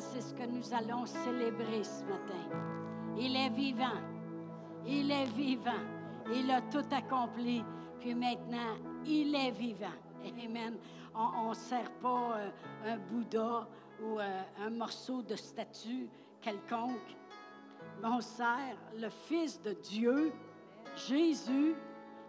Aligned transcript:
c'est 0.00 0.20
ce 0.20 0.34
que 0.34 0.46
nous 0.46 0.72
allons 0.72 1.06
célébrer 1.06 1.84
ce 1.84 2.04
matin. 2.04 2.58
Il 3.16 3.36
est 3.36 3.50
vivant. 3.50 4.00
Il 4.86 5.10
est 5.10 5.26
vivant. 5.26 5.84
Il 6.32 6.50
a 6.50 6.60
tout 6.62 6.84
accompli. 6.90 7.62
Puis 8.00 8.14
maintenant, 8.14 8.76
il 9.04 9.34
est 9.34 9.50
vivant. 9.50 9.86
Amen. 10.24 10.76
On 11.14 11.50
ne 11.50 11.54
sert 11.54 11.90
pas 12.02 12.38
euh, 12.38 12.50
un 12.86 12.96
Bouddha 12.96 13.68
ou 14.02 14.18
euh, 14.18 14.42
un 14.58 14.70
morceau 14.70 15.22
de 15.22 15.36
statue 15.36 16.08
quelconque. 16.40 17.16
On 18.02 18.20
sert 18.20 18.76
le 18.98 19.08
Fils 19.10 19.60
de 19.62 19.72
Dieu, 19.74 20.32
Jésus, 21.08 21.74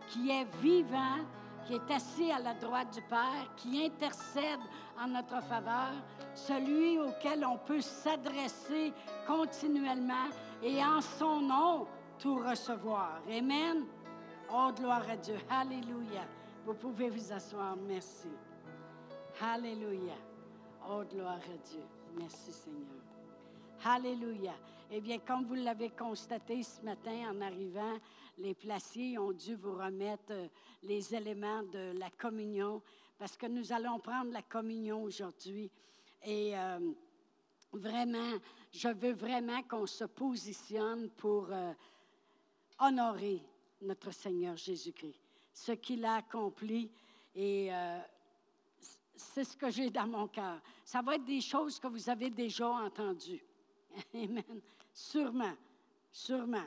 qui 0.08 0.30
est 0.30 0.46
vivant, 0.62 1.26
qui 1.66 1.76
est 1.76 1.92
assis 1.92 2.32
à 2.32 2.40
la 2.40 2.54
droite 2.54 2.94
du 2.94 3.02
Père, 3.02 3.50
qui 3.58 3.86
intercède 3.86 4.60
en 5.00 5.08
notre 5.08 5.42
faveur, 5.44 5.94
celui 6.34 7.00
auquel 7.00 7.46
on 7.46 7.58
peut 7.58 7.82
s'adresser 7.82 8.94
continuellement 9.28 10.30
et 10.62 10.84
en 10.84 11.02
son 11.02 11.42
nom 11.42 11.88
tout 12.20 12.36
recevoir. 12.36 13.20
Amen. 13.30 13.86
Oh, 14.52 14.72
gloire 14.76 15.10
à 15.10 15.18
Dieu. 15.18 15.38
Alléluia. 15.50 16.26
Vous 16.66 16.74
pouvez 16.74 17.10
vous 17.10 17.32
asseoir. 17.32 17.76
Merci. 17.88 18.30
Alléluia. 19.42 20.16
Oh, 20.90 21.04
gloire 21.12 21.36
à 21.36 21.58
Dieu. 21.70 21.84
Merci 22.18 22.54
Seigneur. 22.54 23.04
Alléluia. 23.84 24.54
Eh 24.92 25.02
bien, 25.02 25.18
comme 25.20 25.46
vous 25.46 25.56
l'avez 25.56 25.90
constaté 25.90 26.62
ce 26.64 26.82
matin 26.84 27.32
en 27.32 27.42
arrivant, 27.42 27.98
les 28.38 28.54
placiers 28.54 29.18
ont 29.18 29.32
dû 29.32 29.56
vous 29.56 29.74
remettre 29.74 30.32
euh, 30.32 30.48
les 30.84 31.14
éléments 31.16 31.64
de 31.64 31.98
la 31.98 32.10
communion 32.10 32.82
parce 33.18 33.38
que 33.38 33.46
nous 33.46 33.72
allons 33.72 34.00
prendre 34.00 34.32
la 34.32 34.42
communion 34.42 35.04
aujourd'hui. 35.04 35.72
Et 36.24 36.58
euh, 36.58 36.80
vraiment, 37.72 38.38
je 38.72 38.90
veux 38.90 39.14
vraiment 39.14 39.62
qu'on 39.64 39.86
se 39.86 40.04
positionne 40.04 41.10
pour 41.12 41.48
euh, 41.50 41.74
honorer 42.80 43.42
notre 43.82 44.12
Seigneur 44.12 44.58
Jésus-Christ, 44.58 45.22
ce 45.54 45.72
qu'il 45.74 46.04
a 46.04 46.16
accompli. 46.16 46.92
Et 47.36 47.70
c'est 49.16 49.44
ce 49.44 49.58
que 49.58 49.70
j'ai 49.70 49.90
dans 49.90 50.08
mon 50.08 50.28
cœur. 50.30 50.62
Ça 50.86 51.02
va 51.02 51.16
être 51.16 51.26
des 51.26 51.42
choses 51.42 51.80
que 51.80 51.88
vous 51.88 52.10
avez 52.10 52.30
déjà 52.30 52.68
entendues. 52.68 53.44
Amen. 54.14 54.62
Sûrement, 54.94 55.54
sûrement. 56.12 56.66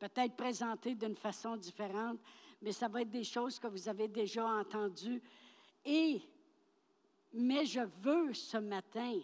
Peut-être 0.00 0.34
présentées 0.34 0.94
d'une 0.94 1.14
façon 1.14 1.56
différente, 1.56 2.18
mais 2.62 2.72
ça 2.72 2.88
va 2.88 3.02
être 3.02 3.10
des 3.10 3.22
choses 3.22 3.58
que 3.58 3.66
vous 3.68 3.88
avez 3.88 4.08
déjà 4.08 4.44
entendues. 4.44 5.22
Et, 5.84 6.22
mais 7.34 7.66
je 7.66 7.80
veux 8.02 8.34
ce 8.34 8.56
matin 8.56 9.20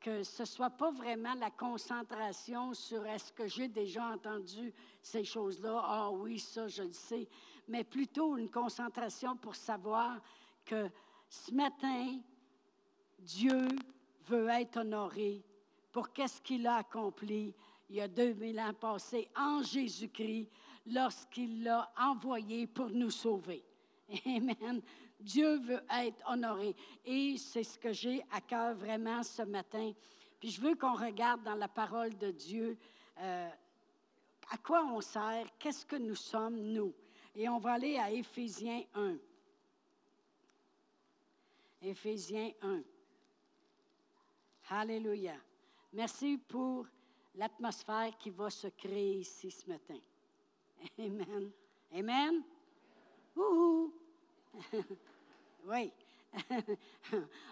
que 0.00 0.22
ce 0.22 0.42
ne 0.42 0.46
soit 0.46 0.70
pas 0.70 0.92
vraiment 0.92 1.34
la 1.34 1.50
concentration 1.50 2.72
sur 2.74 3.04
est-ce 3.06 3.32
que 3.32 3.48
j'ai 3.48 3.66
déjà 3.66 4.06
entendu 4.06 4.72
ces 5.02 5.24
choses-là, 5.24 5.82
ah 5.84 6.10
oui, 6.12 6.38
ça, 6.38 6.68
je 6.68 6.84
le 6.84 6.92
sais, 6.92 7.28
mais 7.66 7.82
plutôt 7.82 8.36
une 8.36 8.48
concentration 8.48 9.36
pour 9.36 9.56
savoir 9.56 10.20
que 10.64 10.88
ce 11.28 11.52
matin, 11.52 12.20
Dieu 13.18 13.66
veut 14.26 14.48
être 14.48 14.76
honoré 14.76 15.42
pour 15.90 16.12
qu'est-ce 16.12 16.40
qu'il 16.40 16.68
a 16.68 16.76
accompli 16.76 17.52
il 17.88 17.96
y 17.96 18.00
a 18.00 18.08
2000 18.08 18.58
ans 18.60 18.74
passés 18.74 19.28
en 19.36 19.62
Jésus-Christ 19.62 20.48
lorsqu'il 20.86 21.62
l'a 21.62 21.90
envoyé 21.98 22.66
pour 22.66 22.90
nous 22.90 23.10
sauver. 23.10 23.64
Amen. 24.26 24.82
Dieu 25.20 25.58
veut 25.58 25.82
être 25.90 26.22
honoré. 26.28 26.74
Et 27.04 27.36
c'est 27.38 27.64
ce 27.64 27.78
que 27.78 27.92
j'ai 27.92 28.22
à 28.30 28.40
cœur 28.40 28.74
vraiment 28.74 29.22
ce 29.22 29.42
matin. 29.42 29.92
Puis 30.38 30.50
je 30.50 30.60
veux 30.60 30.74
qu'on 30.74 30.94
regarde 30.94 31.42
dans 31.42 31.54
la 31.54 31.68
parole 31.68 32.16
de 32.18 32.30
Dieu 32.30 32.76
euh, 33.18 33.48
à 34.50 34.58
quoi 34.58 34.84
on 34.84 35.00
sert, 35.00 35.46
qu'est-ce 35.58 35.84
que 35.84 35.96
nous 35.96 36.14
sommes, 36.14 36.56
nous. 36.56 36.94
Et 37.34 37.48
on 37.48 37.58
va 37.58 37.72
aller 37.72 37.98
à 37.98 38.10
Éphésiens 38.10 38.82
1. 38.94 39.16
Éphésiens 41.82 42.52
1. 42.62 42.82
Alléluia. 44.70 45.34
Merci 45.92 46.38
pour 46.48 46.86
l'atmosphère 47.36 48.16
qui 48.18 48.30
va 48.30 48.50
se 48.50 48.68
créer 48.68 49.18
ici 49.18 49.50
ce 49.50 49.68
matin. 49.68 49.98
Amen. 50.98 51.50
Amen. 51.94 52.42
Ouh. 53.36 53.92
oui. 55.66 55.92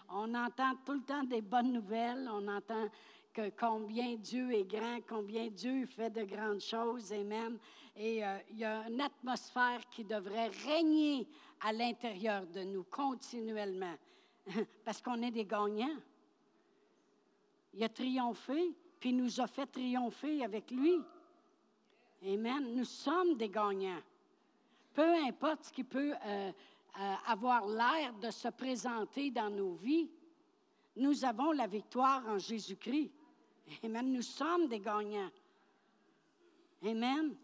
on 0.08 0.34
entend 0.34 0.74
tout 0.84 0.94
le 0.94 1.02
temps 1.02 1.24
des 1.24 1.40
bonnes 1.40 1.72
nouvelles. 1.72 2.28
On 2.30 2.48
entend 2.48 2.88
que 3.32 3.50
combien 3.50 4.14
Dieu 4.16 4.52
est 4.52 4.64
grand, 4.64 5.00
combien 5.08 5.48
Dieu 5.48 5.86
fait 5.86 6.10
de 6.10 6.24
grandes 6.24 6.60
choses. 6.60 7.12
Amen. 7.12 7.58
Et 7.96 8.24
euh, 8.24 8.38
il 8.50 8.58
y 8.58 8.64
a 8.64 8.88
une 8.88 9.00
atmosphère 9.00 9.80
qui 9.90 10.04
devrait 10.04 10.48
régner 10.66 11.28
à 11.60 11.72
l'intérieur 11.72 12.46
de 12.46 12.62
nous 12.62 12.84
continuellement. 12.84 13.94
Parce 14.84 15.00
qu'on 15.00 15.22
est 15.22 15.30
des 15.30 15.44
gagnants. 15.44 15.96
Il 17.72 17.82
a 17.82 17.88
triomphé, 17.88 18.74
puis 19.04 19.12
nous 19.12 19.38
a 19.38 19.46
fait 19.46 19.66
triompher 19.66 20.42
avec 20.42 20.70
lui. 20.70 20.98
Amen. 22.24 22.74
Nous 22.74 22.86
sommes 22.86 23.36
des 23.36 23.50
gagnants. 23.50 24.00
Peu 24.94 25.14
importe 25.26 25.64
ce 25.64 25.72
qui 25.74 25.84
peut 25.84 26.14
euh, 26.14 26.50
euh, 26.98 27.14
avoir 27.26 27.66
l'air 27.66 28.14
de 28.14 28.30
se 28.30 28.48
présenter 28.48 29.30
dans 29.30 29.50
nos 29.50 29.74
vies, 29.74 30.10
nous 30.96 31.22
avons 31.22 31.52
la 31.52 31.66
victoire 31.66 32.26
en 32.26 32.38
Jésus-Christ. 32.38 33.12
Amen. 33.82 34.10
Nous 34.10 34.22
sommes 34.22 34.68
des 34.68 34.80
gagnants. 34.80 35.30
Amen. 36.82 37.36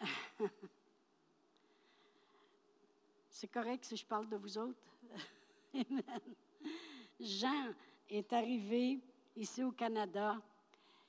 C'est 3.28 3.48
correct 3.48 3.84
si 3.84 3.98
je 3.98 4.06
parle 4.06 4.26
de 4.30 4.36
vous 4.36 4.56
autres? 4.56 4.80
Amen. 5.74 6.34
Jean 7.20 7.74
est 8.08 8.32
arrivé 8.32 9.02
ici 9.36 9.62
au 9.62 9.72
Canada 9.72 10.40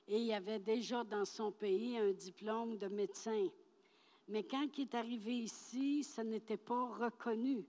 et 0.06 0.18
il 0.18 0.32
avait 0.32 0.58
déjà 0.58 1.04
dans 1.04 1.24
son 1.24 1.52
pays 1.52 1.98
un 1.98 2.12
diplôme 2.12 2.78
de 2.78 2.88
médecin. 2.88 3.46
Mais 4.28 4.42
quand 4.44 4.66
il 4.76 4.82
est 4.82 4.94
arrivé 4.94 5.34
ici, 5.40 6.02
ce 6.02 6.22
n'était 6.22 6.56
pas 6.56 6.88
reconnu. 6.88 7.64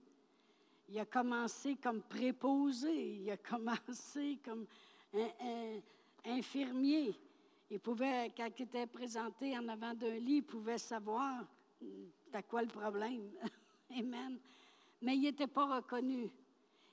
Il 0.88 0.98
a 0.98 1.04
commencé 1.04 1.76
comme 1.76 2.02
préposé, 2.02 3.16
il 3.16 3.30
a 3.30 3.36
commencé 3.50 4.38
comme 4.44 4.66
un, 5.14 5.80
infirmier. 6.24 7.14
Il 7.70 7.78
pouvait, 7.78 8.32
quand 8.36 8.48
il 8.58 8.62
était 8.62 8.86
présenté 8.86 9.56
en 9.56 9.68
avant 9.68 9.94
d'un 9.94 10.16
lit, 10.16 10.38
il 10.38 10.42
pouvait 10.42 10.78
savoir 10.78 11.44
à 12.32 12.42
quoi 12.42 12.62
le 12.62 12.68
problème? 12.68 13.30
Amen. 13.96 14.38
Mais 15.02 15.16
il 15.16 15.22
n'était 15.22 15.46
pas 15.46 15.76
reconnu. 15.76 16.30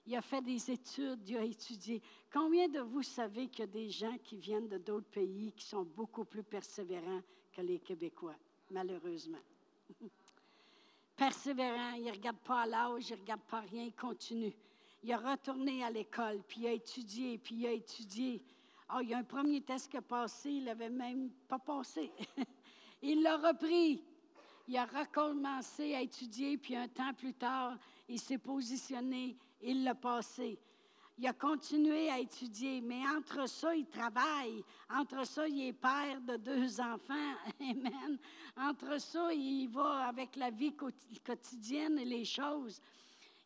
Il 0.07 0.15
a 0.15 0.21
fait 0.21 0.41
des 0.41 0.71
études, 0.71 1.27
il 1.27 1.37
a 1.37 1.43
étudié. 1.43 2.01
Combien 2.31 2.69
de 2.69 2.79
vous 2.79 3.03
savez 3.03 3.49
qu'il 3.49 3.59
y 3.59 3.63
a 3.63 3.67
des 3.67 3.89
gens 3.89 4.17
qui 4.23 4.37
viennent 4.37 4.69
de 4.69 4.77
d'autres 4.77 5.09
pays 5.09 5.51
qui 5.51 5.65
sont 5.65 5.83
beaucoup 5.83 6.23
plus 6.23 6.43
persévérants 6.43 7.21
que 7.51 7.61
les 7.61 7.79
Québécois, 7.79 8.35
malheureusement? 8.71 9.37
Persévérant, 11.17 11.91
il 11.97 12.05
ne 12.05 12.11
regarde 12.11 12.37
pas 12.37 12.61
à 12.61 12.65
l'âge, 12.65 13.09
il 13.09 13.15
ne 13.15 13.21
regarde 13.21 13.41
pas 13.41 13.59
rien, 13.59 13.83
il 13.83 13.93
continue. 13.93 14.53
Il 15.03 15.11
a 15.11 15.17
retourné 15.17 15.83
à 15.83 15.89
l'école, 15.89 16.41
puis 16.47 16.61
il 16.61 16.67
a 16.67 16.71
étudié, 16.71 17.37
puis 17.37 17.55
il 17.55 17.67
a 17.67 17.71
étudié. 17.71 18.41
Oh, 18.93 18.99
il 19.01 19.09
y 19.09 19.13
a 19.13 19.17
un 19.17 19.23
premier 19.23 19.59
test 19.61 19.91
qui 19.91 19.97
a 19.97 20.01
passé, 20.01 20.51
il 20.51 20.63
n'avait 20.63 20.89
même 20.89 21.31
pas 21.49 21.59
passé. 21.59 22.11
il 23.01 23.21
l'a 23.21 23.35
repris 23.35 24.01
il 24.67 24.77
a 24.77 24.85
recommencé 24.85 25.95
à 25.95 26.01
étudier, 26.01 26.57
puis 26.57 26.75
un 26.75 26.87
temps 26.87 27.13
plus 27.13 27.33
tard, 27.33 27.77
il 28.09 28.19
s'est 28.19 28.37
positionné, 28.37 29.37
il 29.61 29.83
l'a 29.83 29.95
passé. 29.95 30.59
Il 31.19 31.25
a 31.25 31.33
continué 31.33 32.11
à 32.11 32.19
étudier, 32.19 32.79
mais 32.79 33.01
entre 33.17 33.49
ça, 33.49 33.75
il 33.75 33.87
travaille. 33.87 34.63
Entre 34.87 35.25
ça, 35.25 35.47
il 35.47 35.67
est 35.67 35.73
père 35.73 36.21
de 36.21 36.37
deux 36.37 36.79
enfants. 36.79 37.33
Amen. 37.59 38.19
Entre 38.55 39.01
ça, 39.01 39.33
il 39.33 39.67
va 39.69 40.07
avec 40.07 40.35
la 40.35 40.51
vie 40.51 40.75
quotidienne 41.25 41.97
et 41.97 42.05
les 42.05 42.23
choses. 42.23 42.79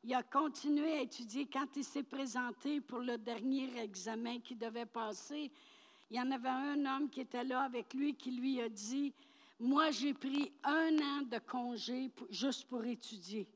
Il 0.04 0.14
a 0.14 0.22
continué 0.22 0.98
à 0.98 1.02
étudier. 1.02 1.48
Quand 1.52 1.68
il 1.78 1.86
s'est 1.86 2.04
présenté 2.04 2.82
pour 2.82 3.00
le 3.00 3.18
dernier 3.18 3.70
examen 3.80 4.40
qu'il 4.40 4.58
devait 4.58 4.86
passer, 4.86 5.50
il 6.10 6.18
y 6.18 6.20
en 6.20 6.30
avait 6.32 6.50
un 6.50 6.86
homme 6.86 7.10
qui 7.10 7.22
était 7.22 7.46
là 7.46 7.62
avec 7.62 7.94
lui 7.94 8.16
qui 8.16 8.32
lui 8.32 8.60
a 8.60 8.68
dit, 8.68 9.14
moi, 9.62 9.92
j'ai 9.92 10.14
pris 10.14 10.52
un 10.64 10.98
an 10.98 11.22
de 11.22 11.38
congé 11.38 12.12
juste 12.30 12.66
pour 12.66 12.84
étudier. 12.84 13.48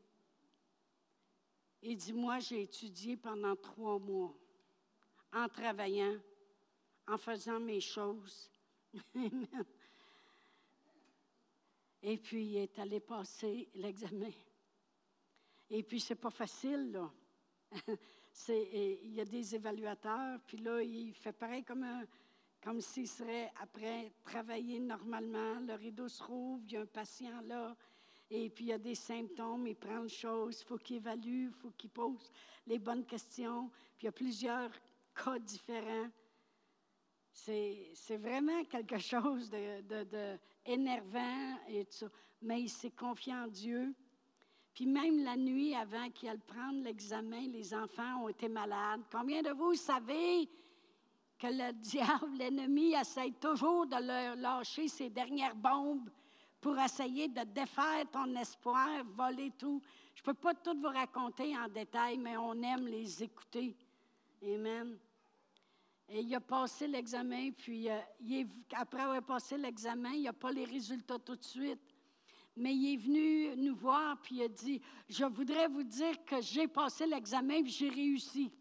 Il 1.88 1.98
dit, 1.98 2.14
moi, 2.14 2.40
j'ai 2.40 2.64
étudié 2.64 3.16
pendant 3.16 3.56
trois 3.56 4.00
mois, 4.00 4.36
en 5.32 5.48
travaillant, 5.48 6.18
en 7.08 7.16
faisant 7.16 7.60
mes 7.60 7.80
choses. 7.80 8.50
Et 12.02 12.18
puis, 12.18 12.44
il 12.44 12.58
est 12.58 12.80
allé 12.80 13.00
passer 13.00 13.70
l'examen. 13.76 14.32
Et 15.70 15.84
puis, 15.84 16.00
c'est 16.00 16.16
pas 16.16 16.32
facile, 16.32 16.92
là. 16.92 17.12
il 18.50 19.14
y 19.14 19.22
a 19.22 19.26
des 19.26 19.54
évaluateurs, 19.54 20.40
puis 20.48 20.58
là, 20.58 20.82
il 20.82 21.14
fait 21.14 21.34
pareil 21.34 21.64
comme, 21.64 21.86
comme 22.64 22.82
s'il 22.82 23.08
serait 23.08 23.54
après 23.62 24.12
travailler 24.24 24.80
normalement. 24.80 25.60
Le 25.60 25.76
rideau 25.76 26.08
se 26.08 26.24
rouvre, 26.24 26.64
il 26.66 26.74
y 26.74 26.78
a 26.78 26.82
un 26.82 26.88
patient 26.88 27.42
là, 27.42 27.78
et 28.30 28.50
puis 28.50 28.66
il 28.66 28.68
y 28.70 28.74
a 28.74 28.78
des 28.78 28.96
symptômes, 28.96 29.68
il 29.68 29.76
prend 29.76 30.00
le 30.00 30.08
chose, 30.08 30.62
il 30.62 30.66
faut 30.66 30.78
qu'il 30.78 30.98
évalue, 30.98 31.48
il 31.48 31.54
faut 31.54 31.72
qu'il 31.78 31.90
pose 31.90 32.32
les 32.66 32.80
bonnes 32.80 33.06
questions, 33.06 33.70
puis 33.98 34.04
il 34.04 34.06
y 34.06 34.10
a 34.10 34.12
plusieurs 34.12 34.72
cas 35.14 35.40
différents. 35.40 36.10
C'est 37.32 38.18
vraiment 38.18 38.64
quelque 38.66 38.98
chose 38.98 39.50
de, 39.50 40.38
énervant 40.66 41.60
et 41.68 41.86
tout 41.86 41.92
ça. 41.92 42.08
Mais 42.42 42.62
il 42.62 42.70
s'est 42.70 42.92
confié 42.92 43.34
en 43.34 43.48
Dieu. 43.48 43.94
Puis 44.74 44.86
même 44.86 45.24
la 45.24 45.36
nuit 45.36 45.76
avant 45.76 46.10
qu'il 46.10 46.30
aille 46.30 46.40
prendre 46.40 46.84
l'examen, 46.84 47.48
les 47.48 47.74
enfants 47.74 48.24
ont 48.24 48.30
été 48.30 48.48
malades. 48.48 49.02
Combien 49.12 49.42
de 49.42 49.52
vous 49.52 49.76
savez 49.76 50.50
que 51.38 51.48
le 51.48 51.74
diable, 51.82 52.38
l'ennemi, 52.38 52.94
essaie 52.94 53.32
toujours 53.40 53.86
de 53.86 54.02
leur 54.02 54.36
lâcher 54.36 54.88
ses 54.88 55.10
dernières 55.10 55.56
bombes? 55.56 56.10
Pour 56.66 56.80
essayer 56.80 57.28
de 57.28 57.44
défaire 57.44 58.10
ton 58.12 58.36
espoir, 58.38 58.90
voler 59.16 59.52
tout. 59.52 59.80
Je 60.16 60.22
ne 60.22 60.26
peux 60.26 60.34
pas 60.34 60.56
tout 60.56 60.76
vous 60.82 60.88
raconter 60.88 61.56
en 61.56 61.68
détail, 61.68 62.18
mais 62.18 62.36
on 62.38 62.60
aime 62.64 62.88
les 62.88 63.22
écouter. 63.22 63.76
Amen. 64.44 64.98
Et 66.10 66.22
il 66.22 66.34
a 66.34 66.40
passé 66.40 66.88
l'examen, 66.88 67.52
puis 67.52 67.88
euh, 67.88 68.00
après 68.74 69.02
avoir 69.02 69.22
passé 69.22 69.58
l'examen, 69.58 70.14
il 70.14 70.24
n'a 70.24 70.34
pas 70.34 70.52
les 70.52 70.66
résultats 70.66 71.20
tout 71.20 71.36
de 71.36 71.44
suite. 71.44 71.94
Mais 72.58 72.74
il 72.74 72.96
est 72.96 72.98
venu 72.98 73.56
nous 73.58 73.76
voir, 73.76 74.18
puis 74.24 74.38
il 74.38 74.44
a 74.46 74.48
dit, 74.48 74.82
je 75.08 75.26
voudrais 75.26 75.68
vous 75.68 75.84
dire 75.84 76.26
que 76.26 76.42
j'ai 76.42 76.68
passé 76.68 77.06
l'examen, 77.06 77.62
puis 77.62 77.74
j'ai 77.74 77.90
réussi. 77.90 78.52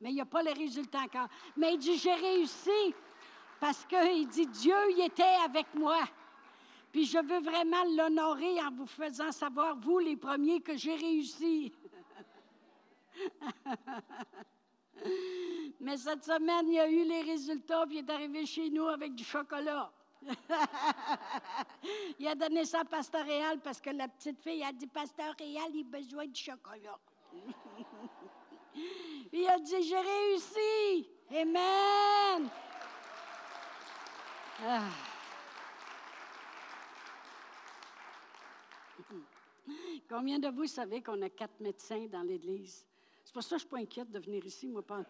Mais 0.00 0.10
il 0.10 0.14
n'y 0.14 0.20
a 0.20 0.26
pas 0.26 0.44
les 0.44 0.52
résultats 0.52 1.00
encore. 1.00 1.28
Mais 1.56 1.74
il 1.74 1.78
dit, 1.80 1.98
j'ai 1.98 2.14
réussi, 2.14 2.94
parce 3.58 3.84
qu'il 3.84 4.28
dit, 4.28 4.46
Dieu, 4.46 4.76
il 4.92 5.04
était 5.04 5.24
avec 5.44 5.74
moi. 5.74 6.04
Puis 6.96 7.04
je 7.04 7.18
veux 7.18 7.40
vraiment 7.40 7.84
l'honorer 7.94 8.58
en 8.62 8.70
vous 8.70 8.86
faisant 8.86 9.30
savoir, 9.30 9.76
vous 9.76 9.98
les 9.98 10.16
premiers, 10.16 10.62
que 10.62 10.78
j'ai 10.78 10.94
réussi. 10.94 11.70
Mais 15.80 15.98
cette 15.98 16.24
semaine, 16.24 16.66
il 16.68 16.72
y 16.72 16.80
a 16.80 16.88
eu 16.88 17.04
les 17.04 17.20
résultats, 17.20 17.84
puis 17.86 17.98
il 17.98 17.98
est 17.98 18.10
arrivé 18.10 18.46
chez 18.46 18.70
nous 18.70 18.86
avec 18.86 19.14
du 19.14 19.24
chocolat. 19.24 19.92
il 22.18 22.26
a 22.26 22.34
donné 22.34 22.64
ça 22.64 22.80
à 22.80 22.84
Pasteur 22.86 23.26
Réal 23.26 23.60
parce 23.60 23.82
que 23.82 23.90
la 23.90 24.08
petite 24.08 24.40
fille 24.40 24.64
a 24.64 24.72
dit 24.72 24.86
Pasteur 24.86 25.34
Réal, 25.38 25.68
il 25.74 25.84
a 25.84 25.88
besoin 25.98 26.24
de 26.24 26.34
chocolat. 26.34 26.98
il 29.34 29.46
a 29.46 29.58
dit 29.58 29.82
J'ai 29.82 29.98
réussi. 29.98 31.10
Amen. 31.30 32.48
Ah. 34.64 34.88
Combien 40.08 40.38
de 40.38 40.48
vous 40.48 40.66
savez 40.66 41.02
qu'on 41.02 41.20
a 41.22 41.28
quatre 41.28 41.60
médecins 41.60 42.06
dans 42.06 42.22
l'Église? 42.22 42.86
C'est 43.24 43.32
pour 43.32 43.42
ça 43.42 43.56
que 43.56 43.60
je 43.60 43.64
ne 43.64 43.68
suis 43.68 43.68
pas 43.68 43.78
inquiète 43.78 44.10
de 44.10 44.20
venir 44.20 44.44
ici, 44.46 44.68
moi, 44.68 44.86
pas 44.86 45.02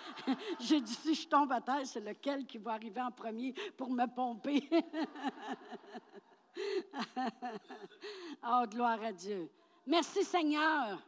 J'ai 0.60 0.80
dit, 0.80 0.94
si 0.94 1.14
je 1.14 1.28
tombe 1.28 1.50
à 1.50 1.60
terre, 1.60 1.84
c'est 1.84 2.00
lequel 2.00 2.46
qui 2.46 2.58
va 2.58 2.74
arriver 2.74 3.00
en 3.00 3.10
premier 3.10 3.52
pour 3.76 3.90
me 3.90 4.06
pomper? 4.06 4.68
oh, 8.46 8.62
gloire 8.70 9.02
à 9.02 9.12
Dieu. 9.12 9.50
Merci 9.86 10.24
Seigneur. 10.24 11.02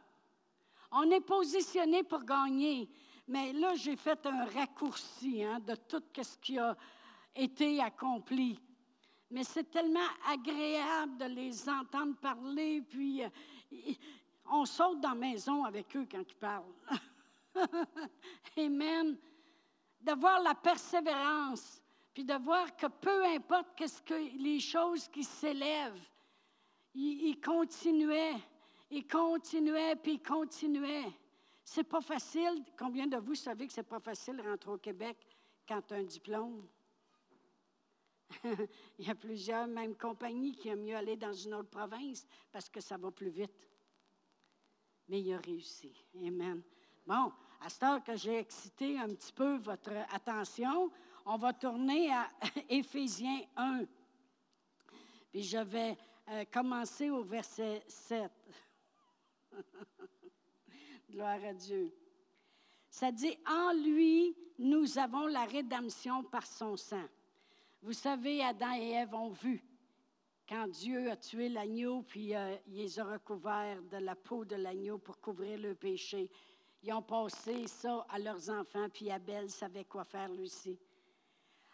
On 0.91 1.09
est 1.11 1.21
positionné 1.21 2.03
pour 2.03 2.23
gagner. 2.23 2.89
Mais 3.27 3.53
là, 3.53 3.75
j'ai 3.75 3.95
fait 3.95 4.25
un 4.25 4.45
raccourci 4.45 5.43
hein, 5.43 5.59
de 5.59 5.75
tout 5.75 6.01
ce 6.21 6.37
qui 6.39 6.57
a 6.57 6.75
été 7.35 7.79
accompli. 7.79 8.59
Mais 9.31 9.43
c'est 9.43 9.69
tellement 9.69 10.07
agréable 10.27 11.17
de 11.17 11.25
les 11.25 11.69
entendre 11.69 12.15
parler, 12.17 12.81
puis 12.81 13.23
euh, 13.23 13.29
on 14.51 14.65
saute 14.65 14.99
dans 14.99 15.09
la 15.09 15.15
maison 15.15 15.63
avec 15.63 15.95
eux 15.95 16.07
quand 16.09 16.23
ils 16.27 16.35
parlent. 16.35 16.73
Amen. 18.57 19.17
De 20.01 20.13
voir 20.13 20.41
la 20.41 20.55
persévérance, 20.55 21.81
puis 22.13 22.23
de 22.23 22.33
voir 22.33 22.75
que 22.75 22.87
peu 22.87 23.25
importe 23.25 23.67
qu'est-ce 23.75 24.01
que 24.01 24.13
les 24.13 24.59
choses 24.59 25.07
qui 25.09 25.23
s'élèvent, 25.23 26.01
ils, 26.95 27.39
continuaient, 27.39 28.39
ils 28.89 29.05
continuaient, 29.05 29.95
puis 29.95 30.13
ils 30.13 30.21
continuaient. 30.21 31.13
C'est 31.63 31.83
pas 31.83 32.01
facile. 32.01 32.63
Combien 32.77 33.05
de 33.05 33.17
vous 33.17 33.35
savez 33.35 33.67
que 33.67 33.73
c'est 33.73 33.83
pas 33.83 33.99
facile 33.99 34.37
de 34.37 34.41
rentrer 34.41 34.71
au 34.71 34.77
Québec 34.77 35.17
quand 35.67 35.81
tu 35.81 35.93
as 35.93 35.97
un 35.97 36.03
diplôme? 36.03 36.67
Il 38.99 39.07
y 39.07 39.09
a 39.09 39.15
plusieurs, 39.15 39.67
même 39.67 39.95
compagnies, 39.95 40.55
qui 40.55 40.69
aiment 40.69 40.83
mieux 40.83 40.95
aller 40.95 41.17
dans 41.17 41.33
une 41.33 41.53
autre 41.55 41.69
province 41.69 42.25
parce 42.51 42.69
que 42.69 42.81
ça 42.81 42.97
va 42.97 43.11
plus 43.11 43.29
vite 43.29 43.69
mais 45.09 45.21
il 45.21 45.33
a 45.33 45.39
réussi. 45.39 45.91
Amen. 46.15 46.61
Bon, 47.05 47.33
à 47.61 47.69
ce 47.69 47.79
temps 47.79 47.99
que 47.99 48.15
j'ai 48.15 48.37
excité 48.37 48.97
un 48.99 49.09
petit 49.09 49.33
peu 49.33 49.57
votre 49.57 49.91
attention, 50.13 50.91
on 51.25 51.37
va 51.37 51.51
tourner 51.51 52.13
à 52.13 52.29
Éphésiens 52.69 53.41
1. 53.57 53.85
Puis 55.31 55.43
je 55.43 55.57
vais 55.57 55.97
euh, 56.29 56.45
commencer 56.51 57.09
au 57.09 57.23
verset 57.23 57.83
7. 57.87 58.31
Gloire 61.09 61.43
à 61.43 61.53
Dieu. 61.53 61.91
Ça 62.89 63.11
dit, 63.11 63.35
en 63.47 63.73
lui, 63.73 64.35
nous 64.59 64.97
avons 64.99 65.25
la 65.27 65.45
rédemption 65.45 66.23
par 66.23 66.45
son 66.45 66.77
sang. 66.77 67.05
Vous 67.81 67.93
savez, 67.93 68.43
Adam 68.43 68.73
et 68.73 68.91
Ève 68.91 69.13
ont 69.13 69.29
vu 69.29 69.63
quand 70.49 70.67
Dieu 70.67 71.11
a 71.11 71.15
tué 71.15 71.47
l'agneau, 71.47 72.01
puis 72.01 72.35
euh, 72.35 72.55
il 72.67 72.77
les 72.77 72.99
a 72.99 73.03
recouverts 73.03 73.83
de 73.83 73.97
la 73.97 74.15
peau 74.15 74.43
de 74.43 74.55
l'agneau 74.55 74.97
pour 74.97 75.21
couvrir 75.21 75.59
le 75.59 75.75
péché, 75.75 76.29
ils 76.81 76.91
ont 76.91 77.03
passé 77.03 77.67
ça 77.67 78.05
à 78.09 78.17
leurs 78.17 78.49
enfants, 78.49 78.87
puis 78.91 79.11
Abel 79.11 79.49
savait 79.49 79.85
quoi 79.85 80.03
faire 80.03 80.29
lui 80.29 80.45
aussi. 80.45 80.79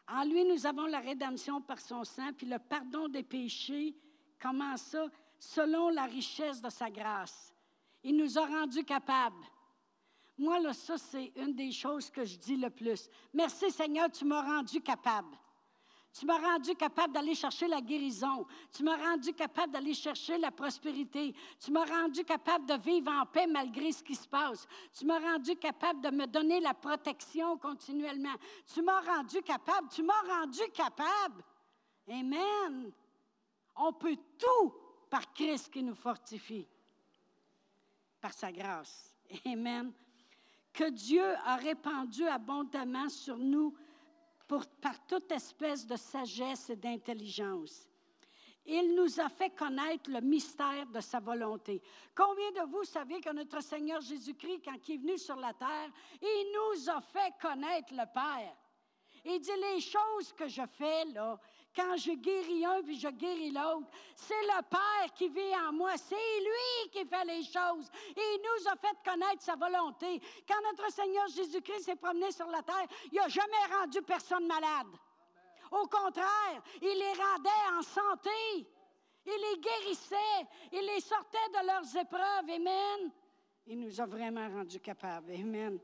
En 0.07 0.23
lui, 0.25 0.43
nous 0.43 0.65
avons 0.65 0.87
la 0.87 0.99
rédemption 0.99 1.61
par 1.61 1.79
son 1.79 2.03
sang, 2.03 2.33
puis 2.33 2.47
le 2.47 2.59
pardon 2.59 3.07
des 3.07 3.23
péchés. 3.23 3.95
Comment 4.39 4.77
ça? 4.77 5.07
Selon 5.39 5.89
la 5.89 6.03
richesse 6.03 6.61
de 6.61 6.69
sa 6.69 6.89
grâce. 6.89 7.53
Il 8.03 8.17
nous 8.17 8.37
a 8.37 8.45
rendus 8.45 8.83
capables. 8.83 9.43
Moi, 10.37 10.59
là, 10.59 10.73
ça, 10.73 10.97
c'est 10.97 11.31
une 11.37 11.55
des 11.55 11.71
choses 11.71 12.09
que 12.09 12.25
je 12.25 12.37
dis 12.37 12.57
le 12.57 12.69
plus. 12.69 13.09
Merci 13.33 13.71
Seigneur, 13.71 14.11
tu 14.11 14.25
m'as 14.25 14.41
rendu 14.41 14.81
capable. 14.81 15.35
Tu 16.17 16.25
m'as 16.25 16.37
rendu 16.37 16.73
capable 16.75 17.13
d'aller 17.13 17.35
chercher 17.35 17.67
la 17.67 17.81
guérison. 17.81 18.47
Tu 18.71 18.83
m'as 18.83 18.95
rendu 18.95 19.33
capable 19.33 19.73
d'aller 19.73 19.93
chercher 19.93 20.37
la 20.37 20.49
prospérité. 20.49 21.35
Tu 21.59 21.71
m'as 21.71 21.83
rendu 21.83 22.23
capable 22.23 22.65
de 22.65 22.75
vivre 22.75 23.11
en 23.11 23.25
paix 23.25 23.45
malgré 23.47 23.91
ce 23.91 24.01
qui 24.01 24.15
se 24.15 24.25
passe. 24.25 24.65
Tu 24.97 25.05
m'as 25.05 25.19
rendu 25.19 25.57
capable 25.57 25.99
de 25.99 26.11
me 26.11 26.25
donner 26.25 26.61
la 26.61 26.73
protection 26.73 27.57
continuellement. 27.57 28.35
Tu 28.73 28.81
m'as 28.81 29.01
rendu 29.01 29.41
capable. 29.41 29.89
Tu 29.89 30.03
m'as 30.03 30.21
rendu 30.21 30.61
capable. 30.73 31.43
Amen. 32.09 32.93
On 33.75 33.91
peut 33.91 34.17
tout 34.37 34.73
par 35.09 35.33
Christ 35.33 35.69
qui 35.69 35.83
nous 35.83 35.95
fortifie, 35.95 36.65
par 38.21 38.31
sa 38.31 38.53
grâce. 38.53 39.13
Amen. 39.45 39.91
Que 40.71 40.89
Dieu 40.89 41.25
a 41.43 41.57
répandu 41.57 42.25
abondamment 42.25 43.09
sur 43.09 43.37
nous 43.37 43.75
par 44.47 45.05
toute 45.07 45.31
espèce 45.31 45.85
de 45.85 45.95
sagesse 45.95 46.69
et 46.69 46.75
d'intelligence. 46.75 47.87
Il 48.67 48.95
nous 48.95 49.19
a 49.19 49.29
fait 49.29 49.51
connaître 49.51 50.09
le 50.09 50.21
mystère 50.21 50.87
de 50.87 50.99
sa 50.99 51.19
volonté. 51.19 51.81
Combien 52.15 52.51
de 52.51 52.71
vous 52.71 52.83
savez 52.83 53.21
que 53.21 53.31
notre 53.31 53.61
Seigneur 53.61 54.01
Jésus-Christ, 54.01 54.61
quand 54.65 54.87
il 54.87 54.95
est 54.95 54.97
venu 54.97 55.17
sur 55.19 55.35
la 55.35 55.53
terre, 55.53 55.91
il 56.19 56.51
nous 56.53 56.89
a 56.89 56.99
fait 57.01 57.33
connaître 57.39 57.93
le 57.93 58.11
Père? 58.11 58.55
Il 59.23 59.39
dit, 59.39 59.51
les 59.73 59.81
choses 59.81 60.33
que 60.33 60.47
je 60.47 60.61
fais, 60.77 61.05
là, 61.05 61.39
quand 61.75 61.97
je 61.97 62.11
guéris 62.11 62.65
un 62.65 62.81
puis 62.81 62.97
je 62.97 63.09
guéris 63.09 63.51
l'autre, 63.51 63.89
c'est 64.15 64.33
le 64.33 64.61
Père 64.69 65.13
qui 65.13 65.27
vit 65.27 65.55
en 65.67 65.73
moi. 65.73 65.97
C'est 65.97 66.15
lui 66.15 66.89
qui 66.91 67.05
fait 67.05 67.25
les 67.25 67.43
choses. 67.43 67.89
Et 68.15 68.21
il 68.21 68.41
nous 68.41 68.67
a 68.69 68.75
fait 68.75 68.95
connaître 69.03 69.41
sa 69.41 69.55
volonté. 69.55 70.21
Quand 70.47 70.61
notre 70.63 70.91
Seigneur 70.91 71.27
Jésus-Christ 71.27 71.83
s'est 71.83 71.95
promené 71.95 72.31
sur 72.31 72.47
la 72.47 72.61
terre, 72.61 72.87
il 73.11 73.17
n'a 73.17 73.27
jamais 73.27 73.75
rendu 73.79 74.01
personne 74.01 74.47
malade. 74.47 74.87
Au 75.71 75.87
contraire, 75.87 76.61
il 76.81 76.97
les 76.97 77.21
rendait 77.21 77.77
en 77.77 77.81
santé. 77.81 78.67
Il 79.25 79.33
les 79.33 79.59
guérissait. 79.59 80.47
Il 80.71 80.85
les 80.85 81.01
sortait 81.01 81.49
de 81.49 81.65
leurs 81.65 81.97
épreuves. 81.97 82.49
Amen. 82.49 83.11
Il 83.67 83.79
nous 83.79 83.99
a 83.99 84.05
vraiment 84.05 84.47
rendus 84.47 84.79
capables. 84.79 85.31
Amen. 85.31 85.79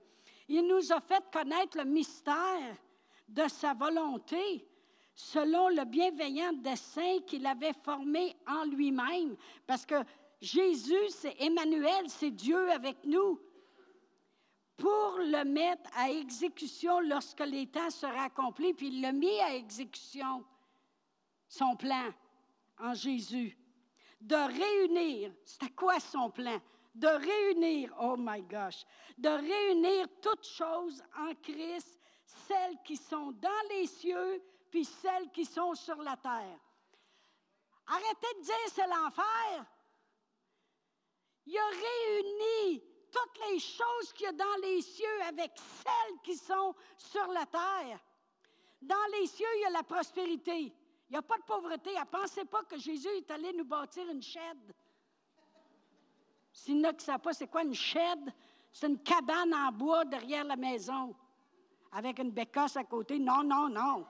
Il 0.48 0.68
nous 0.68 0.92
a 0.92 1.02
fait 1.02 1.24
connaître 1.32 1.78
le 1.78 1.86
mystère 1.86 2.76
de 3.28 3.48
sa 3.48 3.74
volonté 3.74 4.68
selon 5.22 5.70
le 5.70 5.86
bienveillant 5.86 6.54
dessein 6.54 7.20
qu'il 7.28 7.46
avait 7.46 7.74
formé 7.84 8.36
en 8.48 8.64
lui-même. 8.66 9.36
Parce 9.68 9.86
que 9.86 10.04
Jésus, 10.42 11.10
c'est 11.10 11.36
Emmanuel, 11.40 12.10
c'est 12.10 12.32
Dieu 12.32 12.72
avec 12.72 13.04
nous. 13.06 13.40
pour 14.82 15.20
le 15.20 15.44
mettre 15.44 15.88
à 15.96 16.10
exécution 16.10 17.02
lorsque 17.02 17.42
les 17.42 17.68
temps 17.68 17.92
sera 17.92 18.24
accompli, 18.24 18.74
puis 18.74 18.88
il 18.88 19.02
l'a 19.02 19.12
mis 19.12 19.40
à 19.42 19.56
exécution, 19.56 20.44
son 21.48 21.76
plan 21.76 22.10
en 22.80 22.96
Jésus. 22.96 23.56
De 24.20 24.36
réunir, 24.36 25.32
c'était 25.46 25.72
quoi 25.72 26.00
son 26.00 26.32
plan? 26.32 26.60
De 26.96 27.08
réunir, 27.08 27.94
oh 28.02 28.16
my 28.18 28.42
gosh, 28.42 28.84
de 29.20 29.30
réunir 29.30 30.08
toutes 30.20 30.48
choses 30.48 31.04
en 31.16 31.32
Christ, 31.36 32.00
celles 32.26 32.78
qui 32.84 32.98
sont 32.98 33.32
dans 33.34 33.68
les 33.70 33.86
cieux, 33.86 34.42
puis 34.72 34.86
celles 34.86 35.30
qui 35.32 35.46
sont 35.46 35.76
sur 35.76 36.02
la 36.02 36.16
terre. 36.18 36.60
Arrêtez 37.88 38.40
de 38.40 38.44
dire 38.44 38.56
c'est 38.74 38.88
l'enfer. 38.88 39.66
Il 41.46 41.58
a 41.58 41.68
réuni 41.68 42.84
toutes 43.12 43.50
les 43.50 43.60
choses 43.60 44.14
qu'il 44.14 44.26
y 44.26 44.30
a 44.30 44.32
dans 44.32 44.62
les 44.62 44.82
cieux 44.82 45.22
avec 45.28 45.52
celles 45.58 46.22
qui 46.24 46.36
sont 46.36 46.74
sur 46.98 47.28
la 47.28 47.46
terre. 47.46 48.00
Dans 48.82 49.20
les 49.20 49.28
cieux, 49.28 49.48
il 49.58 49.62
y 49.62 49.66
a 49.66 49.72
la 49.72 49.84
prospérité. 49.84 50.74
Il 51.10 51.12
n'y 51.12 51.18
a 51.18 51.22
pas 51.22 51.38
de 51.38 51.44
pauvreté. 51.44 51.94
Ne 51.94 52.06
pensez 52.06 52.46
pas 52.46 52.64
que 52.64 52.78
Jésus 52.78 53.10
est 53.10 53.30
allé 53.30 53.52
nous 53.54 53.66
bâtir 53.66 54.10
une 54.10 54.22
chaîne. 54.22 54.74
S'il 56.54 56.78
n'y 56.78 56.86
a 56.86 56.94
qui 56.94 57.10
ne 57.10 57.18
pas 57.18 57.34
c'est 57.34 57.48
quoi 57.48 57.64
une 57.64 57.74
chaîne, 57.74 58.34
c'est 58.72 58.88
une 58.88 59.04
cabane 59.04 59.54
en 59.54 59.72
bois 59.72 60.06
derrière 60.06 60.46
la 60.46 60.56
maison, 60.56 61.14
avec 61.92 62.20
une 62.20 62.32
bécasse 62.32 62.78
à 62.78 62.84
côté. 62.84 63.20
Non, 63.20 63.44
non, 63.44 63.68
non. 63.68 64.06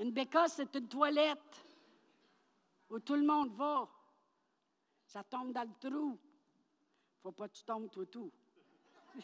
Une 0.00 0.12
bécasse, 0.12 0.54
c'est 0.56 0.74
une 0.76 0.88
toilette 0.88 1.62
où 2.88 2.98
tout 3.00 3.16
le 3.16 3.22
monde 3.22 3.54
va. 3.54 3.86
Ça 5.04 5.22
tombe 5.22 5.52
dans 5.52 5.68
le 5.68 5.74
trou. 5.78 6.18
Faut 7.22 7.32
pas 7.32 7.48
que 7.48 7.58
tu 7.58 7.64
tombes 7.64 7.90
tout, 7.90 8.06
tout. 8.06 8.32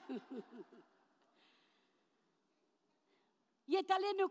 Il 3.69 3.75
est 3.75 3.91
allé 3.91 4.07
nous, 4.19 4.29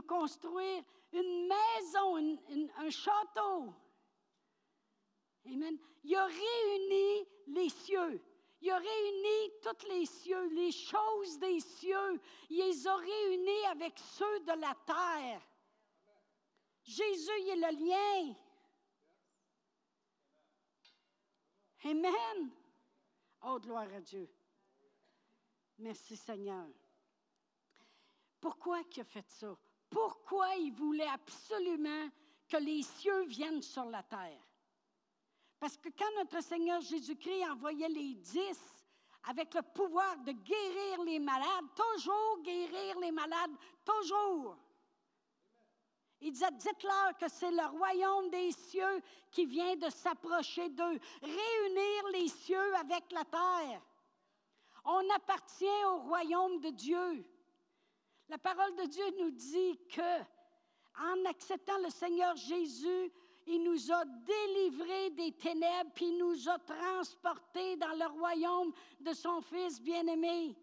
construire 0.00 0.82
une 1.12 1.48
maison, 1.48 2.38
un 2.78 2.90
château. 2.90 3.74
Amen. 5.46 5.78
Il 6.02 6.16
a 6.16 6.24
réuni 6.24 7.28
les 7.48 7.68
cieux. 7.68 8.22
Il 8.62 8.70
a 8.70 8.78
réuni 8.78 9.52
tous 9.62 9.86
les 9.86 10.06
cieux, 10.06 10.48
les 10.48 10.72
choses 10.72 11.38
des 11.38 11.60
cieux. 11.60 12.20
Il 12.48 12.56
les 12.56 12.86
a 12.86 12.96
réunis 12.96 13.66
avec 13.70 13.98
ceux 13.98 14.40
de 14.40 14.60
la 14.60 14.74
terre. 14.86 15.42
Jésus, 16.88 17.30
il 17.40 17.48
est 17.50 17.56
le 17.56 17.84
lien. 17.84 18.34
Amen. 21.84 22.50
Oh, 23.42 23.60
gloire 23.60 23.92
à 23.94 24.00
Dieu. 24.00 24.26
Merci 25.80 26.16
Seigneur. 26.16 26.66
Pourquoi 28.40 28.80
il 28.80 29.00
a 29.02 29.04
fait 29.04 29.28
ça? 29.28 29.54
Pourquoi 29.90 30.54
il 30.56 30.72
voulait 30.72 31.06
absolument 31.08 32.08
que 32.48 32.56
les 32.56 32.82
cieux 32.82 33.26
viennent 33.26 33.62
sur 33.62 33.84
la 33.84 34.02
terre? 34.02 34.42
Parce 35.60 35.76
que 35.76 35.90
quand 35.90 36.10
notre 36.16 36.42
Seigneur 36.42 36.80
Jésus-Christ 36.80 37.50
envoyait 37.50 37.90
les 37.90 38.14
dix 38.14 38.60
avec 39.24 39.52
le 39.52 39.60
pouvoir 39.60 40.16
de 40.20 40.32
guérir 40.32 41.04
les 41.04 41.18
malades, 41.18 41.66
toujours 41.76 42.40
guérir 42.42 42.98
les 42.98 43.12
malades, 43.12 43.56
toujours. 43.84 44.56
Il 46.20 46.32
disait, 46.32 46.50
dites-leur 46.52 47.16
que 47.18 47.28
c'est 47.28 47.50
le 47.50 47.66
royaume 47.78 48.28
des 48.30 48.50
cieux 48.50 49.02
qui 49.30 49.46
vient 49.46 49.76
de 49.76 49.88
s'approcher 49.88 50.68
d'eux. 50.68 50.98
Réunir 51.22 52.08
les 52.12 52.28
cieux 52.28 52.74
avec 52.76 53.10
la 53.12 53.24
terre. 53.24 53.82
On 54.84 55.10
appartient 55.14 55.84
au 55.86 55.98
royaume 55.98 56.60
de 56.60 56.70
Dieu. 56.70 57.24
La 58.28 58.38
parole 58.38 58.74
de 58.76 58.84
Dieu 58.86 59.04
nous 59.20 59.30
dit 59.30 59.78
que, 59.94 60.20
en 61.00 61.24
acceptant 61.28 61.78
le 61.78 61.90
Seigneur 61.90 62.34
Jésus, 62.36 63.12
il 63.46 63.62
nous 63.62 63.92
a 63.92 64.04
délivrés 64.04 65.10
des 65.10 65.32
ténèbres, 65.32 65.90
puis 65.94 66.06
il 66.06 66.18
nous 66.18 66.48
a 66.48 66.58
transportés 66.58 67.76
dans 67.76 67.94
le 67.94 68.06
royaume 68.18 68.72
de 69.00 69.12
son 69.12 69.40
Fils 69.40 69.80
bien-aimé. 69.80 70.56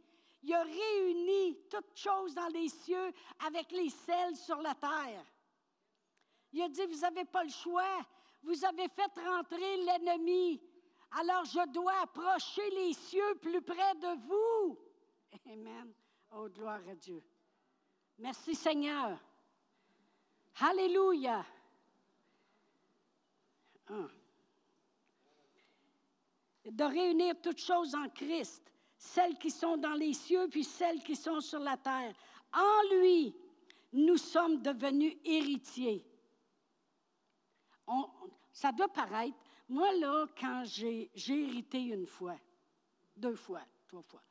Il 0.44 0.54
a 0.54 0.62
réuni 0.62 1.58
toutes 1.70 1.96
choses 1.96 2.36
dans 2.36 2.48
les 2.50 2.70
cieux 2.70 3.12
avec 3.48 3.72
les 3.72 3.90
celles 3.90 4.36
sur 4.36 4.62
la 4.62 4.76
terre. 4.76 5.26
Il 6.56 6.62
a 6.62 6.70
dit, 6.70 6.86
vous 6.86 7.00
n'avez 7.00 7.26
pas 7.26 7.44
le 7.44 7.50
choix. 7.50 8.00
Vous 8.42 8.64
avez 8.64 8.88
fait 8.88 9.12
rentrer 9.28 9.78
l'ennemi. 9.84 10.62
Alors 11.12 11.44
je 11.44 11.68
dois 11.74 12.00
approcher 12.02 12.70
les 12.70 12.94
cieux 12.94 13.36
plus 13.42 13.62
près 13.62 13.94
de 13.96 14.26
vous. 14.26 14.80
Amen. 15.52 15.94
Oh, 16.32 16.48
gloire 16.48 16.80
à 16.90 16.96
Dieu. 16.96 17.22
Merci 18.20 18.56
Seigneur. 18.56 19.20
Alléluia. 20.62 21.46
De 26.64 26.84
réunir 26.86 27.36
toutes 27.42 27.60
choses 27.60 27.94
en 27.96 28.08
Christ, 28.08 28.72
celles 28.98 29.38
qui 29.38 29.52
sont 29.52 29.76
dans 29.76 29.94
les 29.94 30.14
cieux 30.14 30.48
puis 30.50 30.64
celles 30.64 31.04
qui 31.04 31.18
sont 31.18 31.42
sur 31.42 31.60
la 31.60 31.76
terre. 31.76 32.16
En 32.54 32.96
lui, 32.96 33.36
nous 33.92 34.18
sommes 34.18 34.62
devenus 34.62 35.18
héritiers 35.26 36.06
ça 38.52 38.72
doit 38.72 38.88
paraître, 38.88 39.38
moi 39.68 39.94
là, 39.94 40.28
quand 40.40 40.64
j'ai 40.66 41.12
hérité 41.16 41.80
une 41.80 42.08
fois, 42.08 42.38
deux 43.16 43.36
fois, 43.36 43.62
trois 43.88 44.02
fois, 44.02 44.22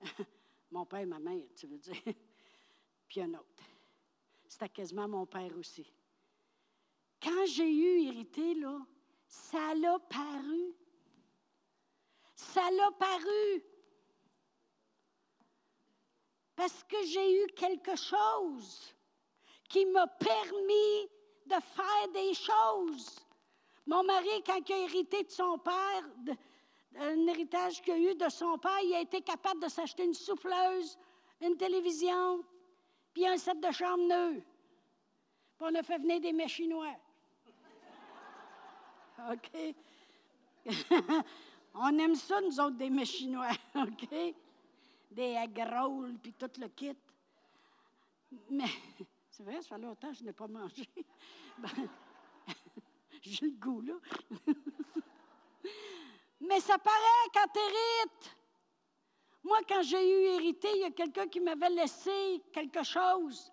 mon 0.70 0.86
père 0.86 1.00
et 1.00 1.06
ma 1.06 1.18
mère, 1.18 1.46
tu 1.56 1.66
veux 1.66 1.78
dire, 1.78 2.02
puis 3.08 3.20
un 3.20 3.34
autre. 3.34 3.62
C'était 4.48 4.68
quasiment 4.68 5.08
mon 5.08 5.26
père 5.26 5.56
aussi. 5.56 5.92
Quand 7.20 7.46
j'ai 7.46 7.70
eu 7.70 8.06
hérité, 8.06 8.54
là, 8.54 8.78
ça 9.26 9.74
l'a 9.74 9.98
paru. 9.98 10.74
Ça 12.34 12.70
l'a 12.70 12.90
paru. 12.92 13.64
Parce 16.54 16.84
que 16.84 17.04
j'ai 17.06 17.42
eu 17.42 17.46
quelque 17.48 17.96
chose 17.96 18.94
qui 19.68 19.86
m'a 19.86 20.06
permis 20.06 21.08
de 21.46 21.54
faire 21.54 22.08
des 22.12 22.34
choses. 22.34 23.20
Mon 23.86 24.02
mari, 24.02 24.42
quand 24.46 24.60
il 24.68 24.72
a 24.72 24.78
hérité 24.78 25.22
de 25.24 25.30
son 25.30 25.58
père, 25.58 26.04
un 26.96 27.26
héritage 27.26 27.82
qu'il 27.82 27.92
a 27.92 27.98
eu 27.98 28.14
de 28.14 28.28
son 28.28 28.56
père, 28.58 28.80
il 28.82 28.94
a 28.94 29.00
été 29.00 29.20
capable 29.20 29.60
de 29.62 29.68
s'acheter 29.68 30.04
une 30.04 30.14
souffleuse, 30.14 30.98
une 31.40 31.56
télévision, 31.56 32.42
puis 33.12 33.26
un 33.26 33.36
set 33.36 33.60
de 33.60 33.70
chambre 33.72 34.06
neuf. 34.06 34.42
Puis 35.56 35.66
on 35.70 35.74
a 35.74 35.82
fait 35.82 35.98
venir 35.98 36.20
des 36.20 36.32
mets 36.32 36.48
chinois. 36.48 36.94
OK? 39.30 39.74
on 41.74 41.98
aime 41.98 42.14
ça, 42.14 42.40
nous 42.40 42.58
autres, 42.58 42.76
des 42.76 42.90
mets 42.90 43.04
chinois. 43.04 43.50
OK? 43.74 44.08
Des 45.10 45.36
agrolles, 45.36 46.18
puis 46.22 46.32
tout 46.32 46.50
le 46.58 46.68
kit. 46.68 46.96
Mais 48.50 48.64
c'est 49.36 49.42
vrai, 49.42 49.60
ça 49.62 49.74
fait 49.74 49.82
longtemps 49.82 50.12
que 50.12 50.18
je 50.18 50.24
n'ai 50.24 50.32
pas 50.32 50.46
mangé. 50.46 50.88
Ben, 51.58 51.68
j'ai 53.22 53.46
le 53.46 53.56
goût, 53.56 53.80
là. 53.80 53.94
Mais 56.40 56.60
ça 56.60 56.78
paraît 56.78 57.30
quand 57.32 57.46
tu 57.52 57.60
hérites. 57.60 58.36
Moi, 59.44 59.58
quand 59.68 59.82
j'ai 59.82 60.02
eu 60.02 60.24
hérité, 60.34 60.68
il 60.74 60.80
y 60.80 60.84
a 60.84 60.90
quelqu'un 60.90 61.28
qui 61.28 61.40
m'avait 61.40 61.70
laissé 61.70 62.42
quelque 62.52 62.82
chose. 62.82 63.52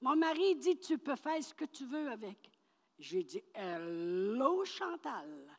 Mon 0.00 0.14
mari 0.14 0.56
dit 0.56 0.78
Tu 0.78 0.98
peux 0.98 1.16
faire 1.16 1.42
ce 1.42 1.54
que 1.54 1.64
tu 1.64 1.86
veux 1.86 2.10
avec. 2.10 2.50
J'ai 2.98 3.22
dit 3.22 3.42
Hello, 3.54 4.64
Chantal. 4.64 5.56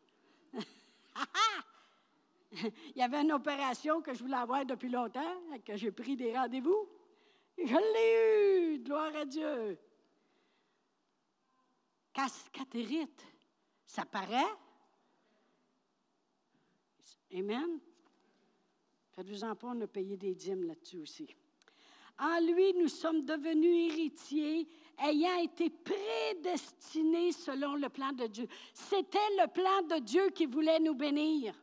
il 2.52 2.98
y 2.98 3.02
avait 3.02 3.22
une 3.22 3.32
opération 3.32 4.02
que 4.02 4.14
je 4.14 4.22
voulais 4.24 4.38
avoir 4.38 4.66
depuis 4.66 4.90
longtemps, 4.90 5.38
que 5.66 5.76
j'ai 5.76 5.92
pris 5.92 6.16
des 6.16 6.36
rendez-vous. 6.36 6.88
Je 7.66 7.76
l'ai 7.94 8.76
eu, 8.76 8.80
gloire 8.80 9.16
à 9.16 9.26
Dieu. 9.26 9.78
Cascatérite, 12.14 13.26
ça 13.86 14.06
paraît? 14.06 14.56
Amen. 17.34 17.80
Faites-vous-en 19.12 19.56
pas, 19.56 19.68
on 19.68 19.82
a 19.82 19.88
payé 19.88 20.18
des 20.18 20.34
dîmes 20.34 20.64
là-dessus 20.64 21.00
aussi. 21.00 21.36
En 22.18 22.40
lui, 22.42 22.74
nous 22.74 22.88
sommes 22.88 23.24
devenus 23.24 23.92
héritiers, 23.92 24.68
ayant 25.02 25.40
été 25.40 25.70
prédestinés 25.70 27.32
selon 27.32 27.76
le 27.76 27.88
plan 27.90 28.12
de 28.12 28.28
Dieu. 28.28 28.48
C'était 28.74 29.18
le 29.38 29.48
plan 29.48 29.82
de 29.84 30.04
Dieu 30.04 30.30
qui 30.32 30.46
voulait 30.46 30.80
nous 30.80 30.96
bénir. 30.96 31.56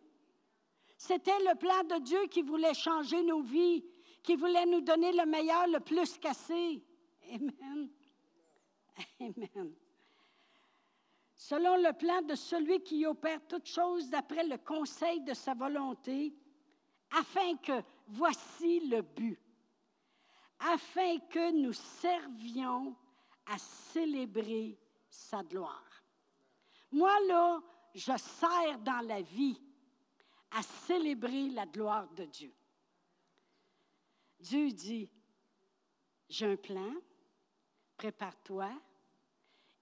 C'était 0.96 1.38
le 1.40 1.54
plan 1.56 1.84
de 1.84 2.02
Dieu 2.02 2.26
qui 2.28 2.40
voulait 2.40 2.72
changer 2.72 3.22
nos 3.22 3.42
vies 3.42 3.84
qui 4.26 4.34
voulait 4.34 4.66
nous 4.66 4.80
donner 4.80 5.12
le 5.12 5.24
meilleur, 5.24 5.68
le 5.68 5.78
plus 5.78 6.18
cassé. 6.18 6.82
Amen. 7.32 7.88
Amen. 9.20 9.72
Selon 11.32 11.76
le 11.76 11.92
plan 11.92 12.22
de 12.22 12.34
celui 12.34 12.82
qui 12.82 13.06
opère 13.06 13.46
toutes 13.46 13.68
choses 13.68 14.10
d'après 14.10 14.44
le 14.44 14.58
conseil 14.58 15.20
de 15.20 15.32
sa 15.32 15.54
volonté, 15.54 16.34
afin 17.12 17.56
que, 17.58 17.80
voici 18.08 18.80
le 18.88 19.02
but, 19.02 19.38
afin 20.58 21.18
que 21.30 21.52
nous 21.52 21.72
servions 21.72 22.96
à 23.46 23.58
célébrer 23.58 24.76
sa 25.08 25.44
gloire. 25.44 26.02
Moi, 26.90 27.14
là, 27.28 27.60
je 27.94 28.16
sers 28.16 28.78
dans 28.80 29.06
la 29.06 29.22
vie 29.22 29.60
à 30.50 30.62
célébrer 30.62 31.50
la 31.50 31.66
gloire 31.66 32.08
de 32.08 32.24
Dieu. 32.24 32.52
Dieu 34.40 34.70
dit, 34.70 35.08
j'ai 36.28 36.46
un 36.46 36.56
plan, 36.56 36.92
prépare-toi, 37.96 38.70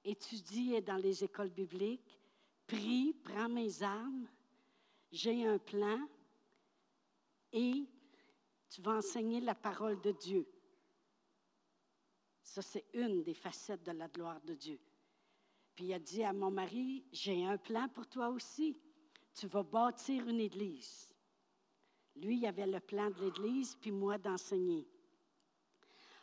étudie 0.05 0.81
dans 0.83 0.97
les 0.97 1.25
écoles 1.25 1.51
bibliques, 1.51 2.21
prie, 2.67 3.15
prends 3.25 3.49
mes 3.49 3.83
armes, 3.83 4.27
j'ai 5.11 5.47
un 5.47 5.59
plan 5.59 6.01
et 7.53 7.85
tu 8.69 8.83
vas 8.83 8.97
enseigner 8.97 9.41
la 9.41 9.55
parole 9.55 10.01
de 10.01 10.13
Dieu. 10.13 10.47
Ça, 12.43 12.63
c'est 12.63 12.85
une 12.93 13.23
des 13.23 13.35
facettes 13.35 13.85
de 13.85 13.93
la 13.93 14.09
gloire 14.09 14.41
de 14.43 14.55
Dieu. 14.55 14.81
Puis 15.75 15.87
il 15.87 15.93
a 15.93 15.99
dit 15.99 16.23
à 16.23 16.33
mon 16.33 16.51
mari, 16.51 17.05
j'ai 17.13 17.45
un 17.45 17.57
plan 17.57 17.89
pour 17.89 18.07
toi 18.07 18.29
aussi. 18.29 18.77
Tu 19.35 19.47
vas 19.47 19.63
bâtir 19.63 20.29
une 20.29 20.41
église. 20.41 21.14
Lui, 22.17 22.39
il 22.39 22.47
avait 22.47 22.67
le 22.67 22.81
plan 22.81 23.11
de 23.11 23.25
l'église, 23.25 23.77
puis 23.81 23.91
moi 23.91 24.19
d'enseigner. 24.19 24.87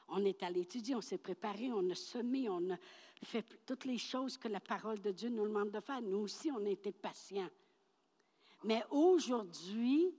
On 0.07 0.23
est 0.25 0.41
allé 0.43 0.61
étudier, 0.61 0.95
on 0.95 1.01
s'est 1.01 1.17
préparé, 1.17 1.71
on 1.71 1.89
a 1.89 1.95
semé, 1.95 2.49
on 2.49 2.71
a 2.71 2.77
fait 3.23 3.45
toutes 3.65 3.85
les 3.85 3.97
choses 3.97 4.37
que 4.37 4.47
la 4.47 4.59
parole 4.59 4.99
de 4.99 5.11
Dieu 5.11 5.29
nous 5.29 5.47
demande 5.47 5.71
de 5.71 5.79
faire. 5.79 6.01
Nous 6.01 6.19
aussi, 6.19 6.51
on 6.51 6.65
a 6.65 6.69
été 6.69 6.91
patients. 6.91 7.49
Mais 8.63 8.83
aujourd'hui, 8.89 10.13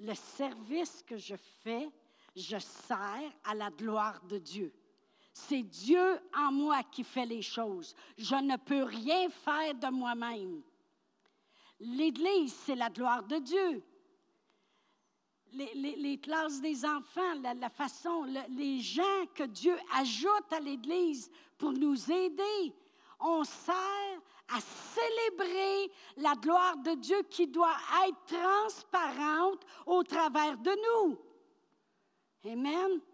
le 0.00 0.14
service 0.14 1.02
que 1.02 1.16
je 1.16 1.36
fais, 1.62 1.88
je 2.34 2.58
sers 2.58 3.32
à 3.44 3.54
la 3.54 3.70
gloire 3.70 4.22
de 4.24 4.38
Dieu. 4.38 4.72
C'est 5.32 5.62
Dieu 5.62 6.18
en 6.36 6.52
moi 6.52 6.82
qui 6.84 7.04
fait 7.04 7.26
les 7.26 7.42
choses. 7.42 7.94
Je 8.18 8.34
ne 8.34 8.56
peux 8.56 8.82
rien 8.82 9.30
faire 9.30 9.74
de 9.74 9.88
moi-même. 9.88 10.62
L'Église, 11.80 12.54
c'est 12.54 12.74
la 12.74 12.90
gloire 12.90 13.22
de 13.24 13.38
Dieu. 13.38 13.82
Les, 15.54 16.18
classes 16.18 16.60
des 16.60 16.84
enfants, 16.84 17.34
la, 17.42 17.68
façon, 17.68 18.24
les 18.48 18.80
gens 18.80 19.26
que 19.34 19.44
Dieu 19.44 19.76
ajoute 19.94 20.50
à 20.50 20.60
l'Église 20.60 21.30
pour 21.58 21.72
nous 21.72 22.10
aider, 22.10 22.74
on 23.20 23.44
sert 23.44 24.22
à 24.48 24.60
célébrer 24.60 25.92
la 26.16 26.34
gloire 26.34 26.76
de 26.78 26.94
Dieu 26.94 27.22
qui 27.30 27.46
doit 27.46 27.76
être 28.06 28.26
transparente 28.26 29.64
au 29.86 30.02
travers 30.02 30.56
de 30.58 30.70
nous. 30.70 31.18
Amen. 32.50 33.00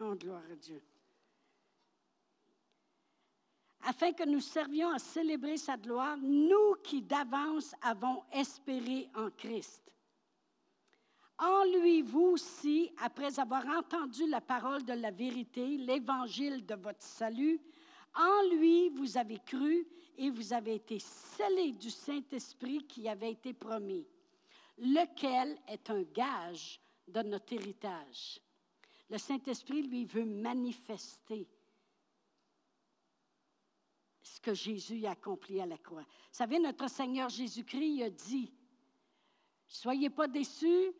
Oh, 0.00 0.14
gloire 0.16 0.42
à 0.50 0.56
Dieu. 0.56 0.82
Afin 3.84 4.12
que 4.12 4.24
nous 4.24 4.40
servions 4.40 4.90
à 4.90 4.98
célébrer 4.98 5.56
sa 5.56 5.76
gloire, 5.76 6.16
nous 6.16 6.74
qui 6.82 7.02
d'avance 7.02 7.74
avons 7.82 8.22
espéré 8.32 9.08
en 9.14 9.30
Christ. 9.30 9.82
En 11.42 11.64
lui, 11.64 12.02
vous 12.02 12.34
aussi, 12.34 12.92
après 12.98 13.40
avoir 13.40 13.66
entendu 13.66 14.28
la 14.28 14.40
parole 14.40 14.84
de 14.84 14.92
la 14.92 15.10
vérité, 15.10 15.76
l'évangile 15.76 16.64
de 16.64 16.76
votre 16.76 17.02
salut, 17.02 17.60
en 18.14 18.54
lui, 18.54 18.90
vous 18.90 19.16
avez 19.16 19.40
cru 19.40 19.84
et 20.16 20.30
vous 20.30 20.52
avez 20.52 20.76
été 20.76 21.00
scellés 21.00 21.72
du 21.72 21.90
Saint-Esprit 21.90 22.86
qui 22.86 23.08
avait 23.08 23.32
été 23.32 23.54
promis, 23.54 24.06
lequel 24.78 25.58
est 25.66 25.90
un 25.90 26.02
gage 26.02 26.80
de 27.08 27.22
notre 27.22 27.52
héritage? 27.54 28.40
Le 29.10 29.18
Saint-Esprit, 29.18 29.82
lui, 29.82 30.04
veut 30.04 30.24
manifester 30.24 31.48
ce 34.22 34.40
que 34.40 34.54
Jésus 34.54 35.04
a 35.06 35.10
accompli 35.10 35.60
à 35.60 35.66
la 35.66 35.78
croix. 35.78 36.02
Vous 36.02 36.36
savez, 36.38 36.60
notre 36.60 36.88
Seigneur 36.88 37.28
Jésus-Christ 37.28 38.02
a 38.04 38.10
dit, 38.10 38.52
Soyez 39.66 40.10
pas 40.10 40.28
déçus, 40.28 40.92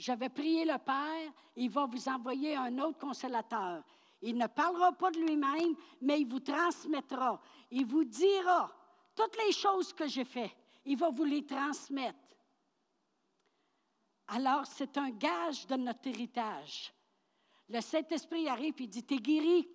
je 0.00 0.12
vais 0.12 0.30
prier 0.30 0.64
le 0.64 0.78
Père, 0.78 1.32
il 1.56 1.70
va 1.70 1.84
vous 1.84 2.08
envoyer 2.08 2.56
un 2.56 2.78
autre 2.78 2.98
consolateur. 2.98 3.84
Il 4.22 4.36
ne 4.36 4.46
parlera 4.46 4.92
pas 4.92 5.10
de 5.10 5.18
lui-même, 5.18 5.74
mais 6.00 6.20
il 6.20 6.26
vous 6.26 6.40
transmettra. 6.40 7.40
Il 7.70 7.84
vous 7.84 8.04
dira 8.04 8.74
toutes 9.14 9.36
les 9.44 9.52
choses 9.52 9.92
que 9.92 10.08
j'ai 10.08 10.24
faites. 10.24 10.56
Il 10.86 10.96
va 10.96 11.10
vous 11.10 11.24
les 11.24 11.44
transmettre. 11.44 12.18
Alors, 14.28 14.64
c'est 14.66 14.96
un 14.96 15.10
gage 15.10 15.66
de 15.66 15.76
notre 15.76 16.08
héritage. 16.08 16.94
Le 17.68 17.80
Saint-Esprit 17.82 18.48
arrive 18.48 18.80
et 18.80 18.86
dit, 18.86 19.04
t'es 19.04 19.16
guéri. 19.16 19.68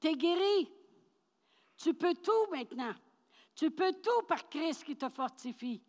T'es 0.00 0.14
guéri. 0.14 0.68
Tu 1.76 1.94
peux 1.94 2.14
tout 2.14 2.50
maintenant. 2.50 2.94
Tu 3.54 3.70
peux 3.70 3.92
tout 3.92 4.26
par 4.26 4.48
Christ 4.48 4.82
qui 4.82 4.96
te 4.96 5.08
fortifie. 5.08 5.80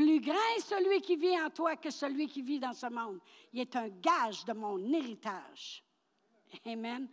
Plus 0.00 0.18
grand 0.18 0.56
est 0.56 0.60
celui 0.60 1.02
qui 1.02 1.14
vit 1.14 1.38
en 1.38 1.50
toi 1.50 1.76
que 1.76 1.90
celui 1.90 2.26
qui 2.26 2.40
vit 2.40 2.58
dans 2.58 2.72
ce 2.72 2.86
monde. 2.86 3.20
Il 3.52 3.60
est 3.60 3.76
un 3.76 3.88
gage 3.88 4.46
de 4.46 4.54
mon 4.54 4.78
héritage. 4.90 5.84
Amen. 6.64 7.06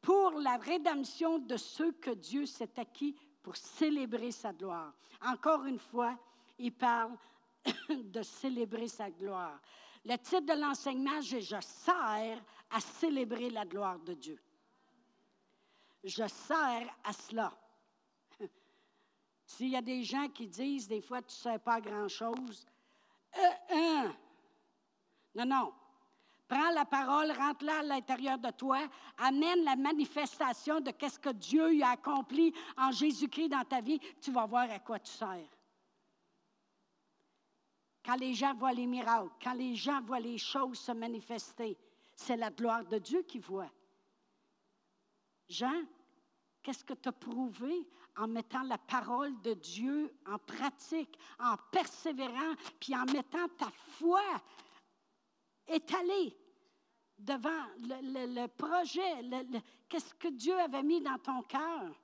Pour 0.00 0.30
la 0.38 0.58
rédemption 0.58 1.40
de 1.40 1.56
ceux 1.56 1.90
que 1.90 2.12
Dieu 2.12 2.46
s'est 2.46 2.78
acquis 2.78 3.16
pour 3.42 3.56
célébrer 3.56 4.30
sa 4.30 4.52
gloire. 4.52 4.94
Encore 5.26 5.64
une 5.64 5.80
fois, 5.80 6.16
il 6.60 6.72
parle 6.72 7.16
de 7.88 8.22
célébrer 8.22 8.86
sa 8.86 9.10
gloire. 9.10 9.60
Le 10.04 10.14
titre 10.18 10.54
de 10.54 10.60
l'enseignement, 10.60 11.20
c'est 11.20 11.40
Je 11.40 11.60
sers 11.60 12.40
à 12.70 12.78
célébrer 12.78 13.50
la 13.50 13.66
gloire 13.66 13.98
de 13.98 14.14
Dieu. 14.14 14.40
Je 16.04 16.28
sers 16.28 16.96
à 17.02 17.12
cela. 17.12 17.52
S'il 19.48 19.70
y 19.70 19.76
a 19.76 19.82
des 19.82 20.04
gens 20.04 20.28
qui 20.28 20.46
disent 20.46 20.86
des 20.86 21.00
fois, 21.00 21.22
tu 21.22 21.28
ne 21.28 21.52
sais 21.52 21.58
pas 21.58 21.80
grand-chose, 21.80 22.66
euh, 23.34 23.74
euh. 23.74 24.08
non, 25.34 25.46
non, 25.46 25.72
Prends 26.46 26.70
la 26.70 26.84
parole, 26.84 27.30
rentre-la 27.32 27.80
à 27.80 27.82
l'intérieur 27.82 28.38
de 28.38 28.50
toi, 28.50 28.78
amène 29.18 29.64
la 29.64 29.76
manifestation 29.76 30.80
de 30.80 30.92
ce 30.98 31.18
que 31.18 31.30
Dieu 31.30 31.82
a 31.82 31.90
accompli 31.90 32.54
en 32.76 32.90
Jésus-Christ 32.90 33.50
dans 33.50 33.64
ta 33.64 33.80
vie, 33.82 34.00
tu 34.20 34.32
vas 34.32 34.46
voir 34.46 34.70
à 34.70 34.78
quoi 34.78 34.98
tu 34.98 35.12
sers. 35.12 35.48
Quand 38.02 38.16
les 38.16 38.32
gens 38.32 38.54
voient 38.54 38.72
les 38.72 38.86
miracles, 38.86 39.30
quand 39.42 39.52
les 39.52 39.74
gens 39.74 40.00
voient 40.02 40.20
les 40.20 40.38
choses 40.38 40.78
se 40.78 40.92
manifester, 40.92 41.76
c'est 42.14 42.36
la 42.36 42.50
gloire 42.50 42.84
de 42.84 42.98
Dieu 42.98 43.22
qui 43.22 43.38
voit. 43.38 43.70
Jean, 45.50 45.82
qu'est-ce 46.62 46.84
que 46.84 46.94
tu 46.94 47.08
as 47.08 47.12
prouvé 47.12 47.86
en 48.18 48.26
mettant 48.26 48.62
la 48.64 48.78
parole 48.78 49.40
de 49.42 49.54
Dieu 49.54 50.12
en 50.26 50.38
pratique, 50.38 51.16
en 51.38 51.56
persévérant, 51.70 52.54
puis 52.80 52.94
en 52.94 53.04
mettant 53.06 53.48
ta 53.56 53.70
foi 53.98 54.22
étalé 55.66 56.36
devant 57.18 57.64
le, 57.80 58.46
projet, 58.46 59.24
qu'est-ce 59.88 60.14
que 60.14 60.28
Dieu 60.28 60.58
avait 60.58 60.82
mis 60.82 61.00
dans 61.00 61.18
ton 61.18 61.42
cœur? 61.42 61.94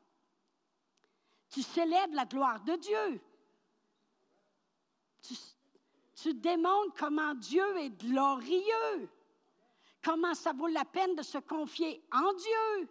Tu 1.50 1.62
célèbres 1.62 2.14
la 2.14 2.24
gloire 2.24 2.60
de 2.60 2.76
Dieu. 2.76 3.20
Tu 6.16 6.34
démontres 6.34 6.94
comment 6.98 7.34
Dieu 7.34 7.76
est 7.78 7.90
glorieux, 7.90 9.08
comment 10.02 10.34
ça 10.34 10.52
vaut 10.52 10.68
la 10.68 10.84
peine 10.84 11.14
de 11.14 11.22
se 11.22 11.38
confier 11.38 12.04
en 12.12 12.32
Dieu. 12.32 12.88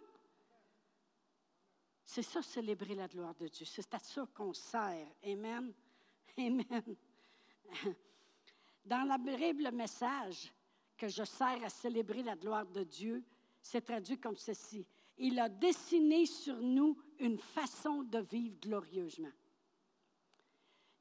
C'est 2.04 2.22
ça, 2.22 2.42
célébrer 2.42 2.94
la 2.94 3.08
gloire 3.08 3.34
de 3.34 3.48
Dieu. 3.48 3.64
C'est 3.64 3.92
à 3.94 3.98
ça 3.98 4.26
qu'on 4.34 4.52
sert. 4.52 5.06
Amen. 5.24 5.72
Amen. 6.38 6.96
Dans 8.84 9.08
la 9.08 9.16
Bible, 9.16 9.64
le 9.64 9.70
message, 9.70 10.52
que 10.96 11.08
je 11.08 11.24
sers 11.24 11.62
à 11.64 11.68
célébrer 11.68 12.22
la 12.22 12.36
gloire 12.36 12.66
de 12.66 12.84
Dieu, 12.84 13.24
c'est 13.62 13.80
traduit 13.80 14.18
comme 14.18 14.36
ceci. 14.36 14.86
Il 15.16 15.38
a 15.38 15.48
dessiné 15.48 16.26
sur 16.26 16.60
nous 16.60 16.96
une 17.18 17.38
façon 17.38 18.02
de 18.02 18.18
vivre 18.18 18.56
glorieusement. 18.60 19.32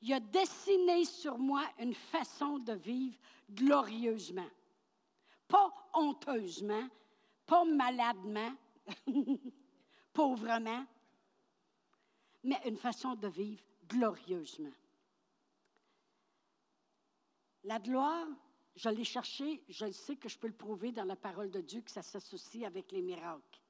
Il 0.01 0.13
a 0.13 0.19
dessiné 0.19 1.05
sur 1.05 1.37
moi 1.37 1.63
une 1.79 1.93
façon 1.93 2.59
de 2.59 2.73
vivre 2.73 3.17
glorieusement. 3.49 4.49
Pas 5.47 5.73
honteusement, 5.93 6.87
pas 7.45 7.65
maladement, 7.65 8.53
pauvrement, 10.13 10.85
mais 12.43 12.59
une 12.65 12.77
façon 12.77 13.15
de 13.15 13.27
vivre 13.27 13.63
glorieusement. 13.87 14.73
La 17.63 17.79
gloire, 17.79 18.27
je 18.75 18.89
l'ai 18.89 19.03
cherché, 19.03 19.63
je 19.69 19.89
sais 19.91 20.15
que 20.15 20.29
je 20.29 20.37
peux 20.37 20.47
le 20.47 20.53
prouver 20.53 20.91
dans 20.91 21.05
la 21.05 21.15
parole 21.15 21.49
de 21.49 21.61
Dieu 21.61 21.81
que 21.81 21.91
ça 21.91 22.01
s'associe 22.01 22.65
avec 22.65 22.91
les 22.91 23.01
miracles. 23.01 23.61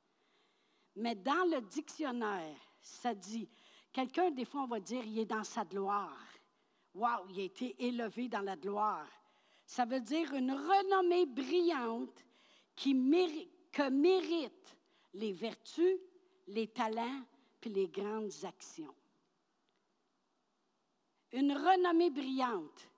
Mais 0.95 1.15
dans 1.15 1.49
le 1.49 1.61
dictionnaire, 1.61 2.57
ça 2.81 3.13
dit, 3.13 3.49
quelqu'un, 3.91 4.31
des 4.31 4.45
fois, 4.45 4.63
on 4.63 4.67
va 4.67 4.79
dire, 4.79 5.03
il 5.05 5.19
est 5.19 5.25
dans 5.25 5.43
sa 5.43 5.65
gloire, 5.65 6.33
Wow, 6.95 7.25
il 7.29 7.39
a 7.39 7.43
été 7.43 7.75
élevé 7.83 8.27
dans 8.27 8.41
la 8.41 8.55
gloire. 8.55 9.07
Ça 9.65 9.85
veut 9.85 10.01
dire 10.01 10.31
une 10.33 10.51
renommée 10.51 11.25
brillante 11.25 12.23
qui 12.75 12.93
que 13.71 13.89
mérite 13.89 14.77
les 15.13 15.33
vertus, 15.33 15.97
les 16.47 16.67
talents 16.67 17.23
puis 17.59 17.69
les 17.69 17.87
grandes 17.87 18.31
actions. 18.43 18.93
Une 21.31 21.53
renommée 21.53 22.09
brillante 22.09 22.89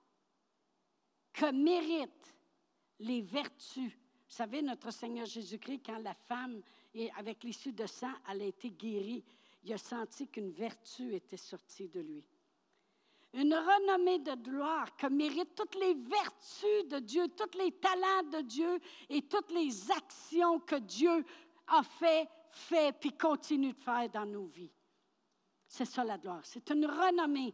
que 1.32 1.52
mérite 1.52 2.36
les 3.00 3.22
vertus. 3.22 3.94
Vous 3.94 4.36
savez, 4.36 4.62
notre 4.62 4.92
Seigneur 4.92 5.26
Jésus-Christ, 5.26 5.82
quand 5.86 6.00
la 6.00 6.14
femme, 6.14 6.62
avec 7.18 7.44
l'issue 7.44 7.74
de 7.74 7.86
sang, 7.86 8.14
elle 8.30 8.42
a 8.42 8.46
été 8.46 8.72
guérie, 8.72 9.24
il 9.64 9.74
a 9.74 9.78
senti 9.78 10.28
qu'une 10.28 10.52
vertu 10.52 11.14
était 11.14 11.38
sortie 11.38 11.88
de 11.88 12.00
lui. 12.00 12.24
Une 13.34 13.54
renommée 13.54 14.20
de 14.20 14.34
gloire 14.36 14.96
que 14.96 15.08
méritent 15.08 15.56
toutes 15.56 15.76
les 15.76 15.94
vertus 15.94 16.88
de 16.88 17.00
Dieu, 17.00 17.28
tous 17.30 17.58
les 17.58 17.72
talents 17.74 18.24
de 18.32 18.42
Dieu 18.42 18.80
et 19.10 19.24
toutes 19.24 19.52
les 19.52 19.92
actions 19.92 20.60
que 20.60 20.76
Dieu 20.76 21.26
a 21.68 21.84
fait, 21.84 22.30
fait, 22.56 22.98
puis 23.00 23.12
continue 23.12 23.74
de 23.74 23.80
faire 23.80 24.10
dans 24.10 24.26
nos 24.26 24.46
vies. 24.48 24.72
C'est 25.68 25.86
ça 25.86 26.04
la 26.04 26.18
gloire. 26.18 26.42
C'est 26.44 26.70
une 26.70 26.86
renommée. 26.86 27.54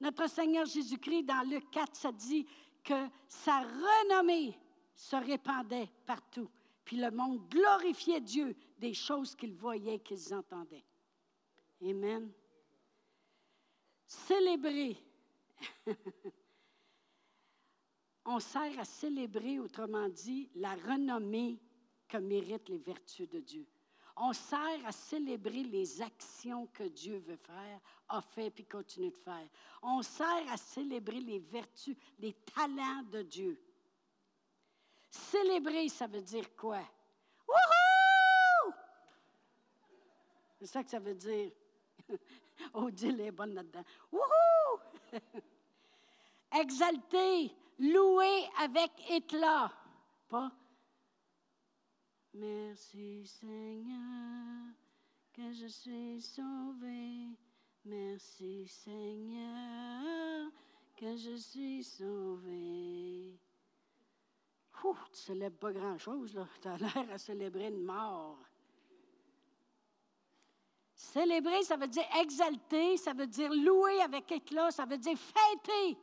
Notre 0.00 0.28
Seigneur 0.28 0.66
Jésus-Christ, 0.66 1.24
dans 1.24 1.48
Luc 1.48 1.70
4, 1.70 1.94
ça 1.94 2.12
dit 2.12 2.46
que 2.82 3.06
sa 3.28 3.60
renommée 3.60 4.58
se 4.94 5.16
répandait 5.16 5.90
partout. 6.06 6.50
Puis 6.84 6.96
le 6.96 7.10
monde 7.10 7.48
glorifiait 7.48 8.20
Dieu 8.20 8.56
des 8.78 8.94
choses 8.94 9.34
qu'ils 9.36 9.54
voyaient, 9.54 10.00
qu'ils 10.00 10.34
entendaient. 10.34 10.84
Amen. 11.82 12.32
Célébrer. 14.06 14.96
On 18.24 18.40
sert 18.40 18.78
à 18.78 18.84
célébrer, 18.84 19.58
autrement 19.58 20.08
dit, 20.08 20.50
la 20.54 20.74
renommée 20.74 21.60
que 22.08 22.16
méritent 22.16 22.68
les 22.68 22.78
vertus 22.78 23.28
de 23.28 23.40
Dieu. 23.40 23.66
On 24.22 24.34
sert 24.34 24.84
à 24.84 24.92
célébrer 24.92 25.62
les 25.62 26.02
actions 26.02 26.66
que 26.74 26.82
Dieu 26.82 27.16
veut 27.26 27.38
faire, 27.38 27.80
a 28.06 28.20
fait 28.20 28.50
puis 28.50 28.66
continue 28.66 29.10
de 29.10 29.16
faire. 29.16 29.48
On 29.82 30.02
sert 30.02 30.44
à 30.52 30.58
célébrer 30.58 31.20
les 31.20 31.38
vertus, 31.38 31.96
les 32.18 32.34
talents 32.54 33.02
de 33.10 33.22
Dieu. 33.22 33.58
Célébrer, 35.08 35.88
ça 35.88 36.06
veut 36.06 36.20
dire 36.20 36.54
quoi? 36.54 36.82
Wouhou! 37.48 38.74
C'est 40.58 40.66
ça 40.66 40.84
que 40.84 40.90
ça 40.90 40.98
veut 40.98 41.14
dire. 41.14 41.52
Odile 42.74 43.22
est 43.22 43.30
bonne 43.30 43.54
là-dedans. 43.54 43.84
Wouhou! 44.12 44.80
Exalter, 46.60 47.56
louer 47.78 48.48
avec 48.58 48.90
éclat. 49.08 49.72
Pas 50.28 50.52
Merci 52.40 53.26
Seigneur 53.26 54.72
que 55.34 55.52
je 55.52 55.66
suis 55.66 56.22
sauvé. 56.22 57.28
Merci 57.84 58.66
Seigneur 58.66 60.50
que 60.96 61.16
je 61.16 61.36
suis 61.36 61.84
sauvé. 61.84 63.38
Tu 65.12 65.20
célèbres 65.20 65.58
pas 65.58 65.72
grand-chose, 65.72 66.34
là. 66.34 66.48
Tu 66.62 66.68
as 66.68 66.78
l'air 66.78 67.10
à 67.12 67.18
célébrer 67.18 67.68
une 67.68 67.82
mort. 67.82 68.38
Célébrer, 70.94 71.62
ça 71.62 71.76
veut 71.76 71.88
dire 71.88 72.06
exalter, 72.22 72.96
ça 72.96 73.12
veut 73.12 73.26
dire 73.26 73.52
louer 73.52 74.00
avec 74.00 74.32
éclat, 74.32 74.70
ça 74.70 74.86
veut 74.86 74.96
dire 74.96 75.18
fêter. 75.18 75.98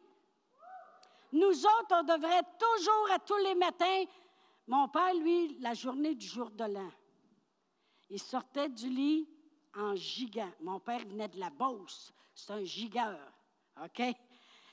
Nous 1.31 1.65
autres, 1.65 1.95
on 1.99 2.03
devrait 2.03 2.43
toujours, 2.59 3.11
à 3.11 3.17
tous 3.17 3.37
les 3.37 3.55
matins, 3.55 4.03
mon 4.67 4.87
père, 4.89 5.13
lui, 5.15 5.57
la 5.59 5.73
journée 5.73 6.13
du 6.15 6.27
jour 6.27 6.51
de 6.51 6.65
l'an, 6.65 6.91
il 8.09 8.19
sortait 8.19 8.69
du 8.69 8.89
lit 8.89 9.29
en 9.75 9.95
gigant. 9.95 10.51
Mon 10.61 10.79
père 10.79 11.05
venait 11.07 11.27
de 11.27 11.39
la 11.39 11.49
Beauce. 11.49 12.13
C'est 12.33 12.51
un 12.51 12.63
gigueur. 12.63 13.19
OK? 13.83 14.01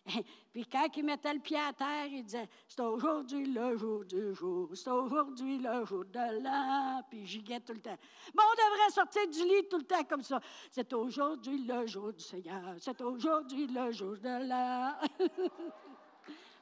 Puis 0.53 0.67
quand 0.67 0.87
il 0.97 1.05
mettait 1.05 1.33
le 1.33 1.41
pied 1.41 1.59
à 1.59 1.73
terre, 1.73 2.07
il 2.07 2.25
disait 2.25 2.49
C'est 2.69 2.81
aujourd'hui 2.81 3.47
le 3.47 3.77
jour 3.77 4.05
du 4.05 4.35
jour, 4.35 4.69
c'est 4.75 4.91
aujourd'hui 4.91 5.59
le 5.59 5.85
jour 5.85 6.05
de 6.05 6.43
l'an. 6.43 7.03
Puis 7.09 7.21
il 7.21 7.27
giguait 7.27 7.61
tout 7.61 7.73
le 7.73 7.81
temps. 7.81 7.97
Mais 8.35 8.43
on 8.43 8.55
devrait 8.55 8.91
sortir 8.91 9.27
du 9.29 9.43
lit 9.45 9.69
tout 9.69 9.79
le 9.79 9.85
temps 9.85 10.05
comme 10.05 10.23
ça. 10.23 10.41
C'est 10.71 10.93
aujourd'hui 10.93 11.65
le 11.65 11.87
jour 11.87 12.13
du 12.13 12.23
Seigneur, 12.23 12.75
c'est 12.79 13.01
aujourd'hui 13.01 13.67
le 13.67 13.91
jour 13.93 14.17
de 14.19 14.49
l'an. 14.49 14.95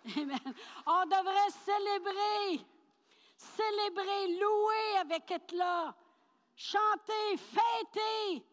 On 0.05 1.05
devrait 1.05 1.51
célébrer, 1.64 2.66
célébrer, 3.57 4.38
louer 4.38 4.96
avec 5.00 5.31
éclat, 5.31 5.94
chanter, 6.57 7.37
fêter. 7.37 8.44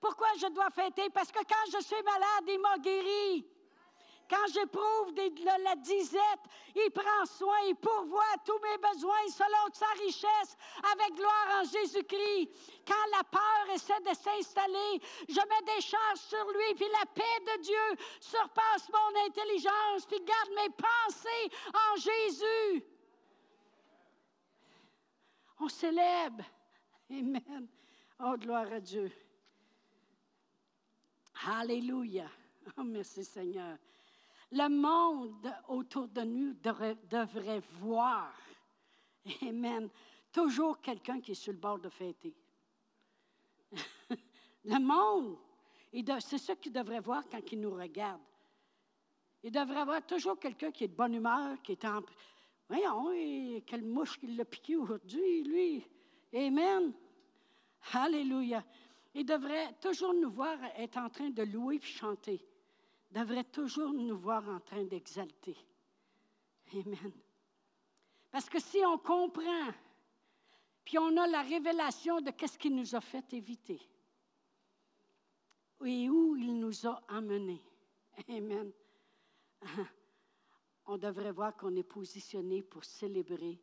Pourquoi 0.00 0.28
je 0.38 0.46
dois 0.48 0.70
fêter? 0.70 1.10
Parce 1.10 1.30
que 1.30 1.38
quand 1.38 1.70
je 1.72 1.84
suis 1.84 2.02
malade, 2.02 2.44
il 2.48 2.60
m'a 2.60 2.78
guéri. 2.78 3.46
Quand 4.32 4.46
j'éprouve 4.52 5.12
la 5.14 5.76
disette, 5.76 6.40
il 6.74 6.90
prend 6.90 7.26
soin, 7.26 7.58
il 7.68 7.74
pourvoit 7.74 8.34
tous 8.46 8.58
mes 8.60 8.78
besoins 8.78 9.28
selon 9.28 9.74
sa 9.74 9.88
richesse, 10.02 10.56
avec 10.90 11.14
gloire 11.14 11.60
en 11.60 11.64
Jésus-Christ. 11.64 12.48
Quand 12.86 13.16
la 13.16 13.24
peur 13.24 13.74
essaie 13.74 14.00
de 14.00 14.14
s'installer, 14.14 15.02
je 15.28 15.34
mets 15.34 15.74
des 15.74 15.82
charges 15.82 16.20
sur 16.20 16.50
lui, 16.50 16.74
puis 16.76 16.88
la 17.00 17.06
paix 17.14 17.56
de 17.56 17.62
Dieu 17.62 18.06
surpasse 18.20 18.88
mon 18.90 19.26
intelligence, 19.26 20.06
puis 20.06 20.20
garde 20.20 20.50
mes 20.56 20.70
pensées 20.70 21.50
en 21.74 21.96
Jésus. 21.96 22.84
On 25.58 25.68
célèbre. 25.68 26.44
Amen. 27.10 27.68
Oh, 28.20 28.36
gloire 28.38 28.72
à 28.72 28.80
Dieu. 28.80 29.10
Alléluia. 31.46 32.28
Oh, 32.76 32.84
merci 32.84 33.24
Seigneur 33.24 33.76
le 34.52 34.68
monde 34.68 35.52
autour 35.68 36.08
de 36.08 36.20
nous 36.20 36.54
devrait, 36.54 37.62
voir, 37.80 38.32
Amen, 39.42 39.88
toujours 40.30 40.80
quelqu'un 40.80 41.20
qui 41.20 41.32
est 41.32 41.34
sur 41.34 41.52
le 41.52 41.58
bord 41.58 41.78
de 41.78 41.88
fêter. 41.88 42.34
le 44.64 44.78
monde, 44.78 45.38
c'est 46.20 46.38
ce 46.38 46.52
qu'il 46.52 46.72
devrait 46.72 47.00
voir 47.00 47.24
quand 47.30 47.40
il 47.50 47.60
nous 47.60 47.74
regarde. 47.74 48.20
Il 49.42 49.50
devrait 49.50 49.84
voir 49.84 50.06
toujours 50.06 50.38
quelqu'un 50.38 50.70
qui 50.70 50.84
est 50.84 50.88
de 50.88 50.94
bonne 50.94 51.14
humeur, 51.14 51.60
qui 51.62 51.72
est 51.72 51.84
en... 51.84 52.00
Voyons, 52.72 53.60
quelle 53.66 53.84
mouche 53.84 54.18
qui 54.18 54.28
l'a 54.28 54.46
piqué 54.46 54.76
aujourd'hui, 54.76 55.42
lui. 55.42 55.86
Amen. 56.32 56.92
Alléluia. 57.92 58.64
Il 59.14 59.26
devrait 59.26 59.74
toujours 59.80 60.14
nous 60.14 60.30
voir 60.30 60.56
être 60.76 60.96
en 60.96 61.10
train 61.10 61.28
de 61.28 61.42
louer 61.42 61.76
et 61.76 61.80
chanter 61.80 62.42
devrait 63.12 63.44
toujours 63.44 63.92
nous 63.92 64.16
voir 64.16 64.48
en 64.48 64.60
train 64.60 64.84
d'exalter. 64.84 65.56
Amen. 66.72 67.12
Parce 68.30 68.48
que 68.48 68.58
si 68.58 68.78
on 68.86 68.96
comprend, 68.96 69.70
puis 70.82 70.98
on 70.98 71.14
a 71.18 71.26
la 71.26 71.42
révélation 71.42 72.20
de 72.22 72.30
qu'est-ce 72.30 72.58
qu'il 72.58 72.74
nous 72.74 72.94
a 72.94 73.00
fait 73.00 73.32
éviter 73.34 73.80
et 75.84 76.08
où 76.08 76.36
il 76.36 76.58
nous 76.58 76.86
a 76.86 77.02
emmenés. 77.10 77.60
Amen. 78.28 78.72
On 80.86 80.98
devrait 80.98 81.32
voir 81.32 81.56
qu'on 81.56 81.74
est 81.76 81.82
positionné 81.82 82.62
pour 82.62 82.84
célébrer, 82.84 83.60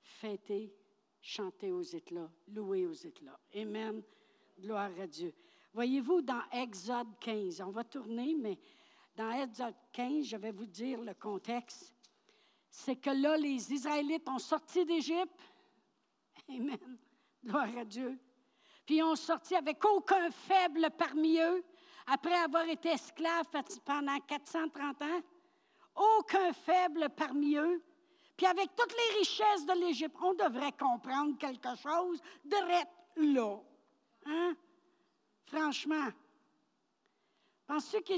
fêter, 0.00 0.72
chanter 1.20 1.72
aux 1.72 1.82
éclats, 1.82 2.30
louer 2.48 2.86
aux 2.86 2.92
éclats. 2.92 3.38
Amen. 3.54 4.02
Gloire 4.58 4.92
à 5.00 5.06
Dieu. 5.06 5.34
Voyez-vous, 5.74 6.22
dans 6.22 6.42
Exode 6.52 7.18
15, 7.20 7.60
on 7.60 7.70
va 7.70 7.84
tourner, 7.84 8.34
mais 8.34 8.58
dans 9.14 9.30
Exode 9.30 9.74
15, 9.92 10.24
je 10.24 10.36
vais 10.36 10.52
vous 10.52 10.66
dire 10.66 11.02
le 11.02 11.14
contexte. 11.14 11.92
C'est 12.70 12.96
que 12.96 13.10
là, 13.10 13.36
les 13.36 13.72
Israélites 13.72 14.28
ont 14.28 14.38
sorti 14.38 14.84
d'Égypte. 14.84 15.40
Amen. 16.48 16.98
Gloire 17.44 17.76
à 17.76 17.84
Dieu. 17.84 18.18
Puis 18.86 18.96
ils 18.96 19.02
ont 19.02 19.16
sorti 19.16 19.56
avec 19.56 19.84
aucun 19.84 20.30
faible 20.30 20.88
parmi 20.96 21.38
eux, 21.38 21.64
après 22.06 22.34
avoir 22.34 22.68
été 22.68 22.90
esclaves 22.90 23.50
pendant 23.84 24.18
430 24.20 25.02
ans. 25.02 25.22
Aucun 25.96 26.52
faible 26.52 27.08
parmi 27.16 27.56
eux. 27.56 27.82
Puis 28.36 28.46
avec 28.46 28.74
toutes 28.76 28.92
les 28.92 29.18
richesses 29.18 29.64
de 29.66 29.72
l'Égypte, 29.72 30.16
on 30.22 30.34
devrait 30.34 30.72
comprendre 30.72 31.38
quelque 31.38 31.74
chose 31.76 32.20
de 32.44 33.34
là. 33.34 33.58
Hein? 34.26 34.54
Franchement. 35.46 36.08
Pensez 37.66 38.02
que 38.02 38.12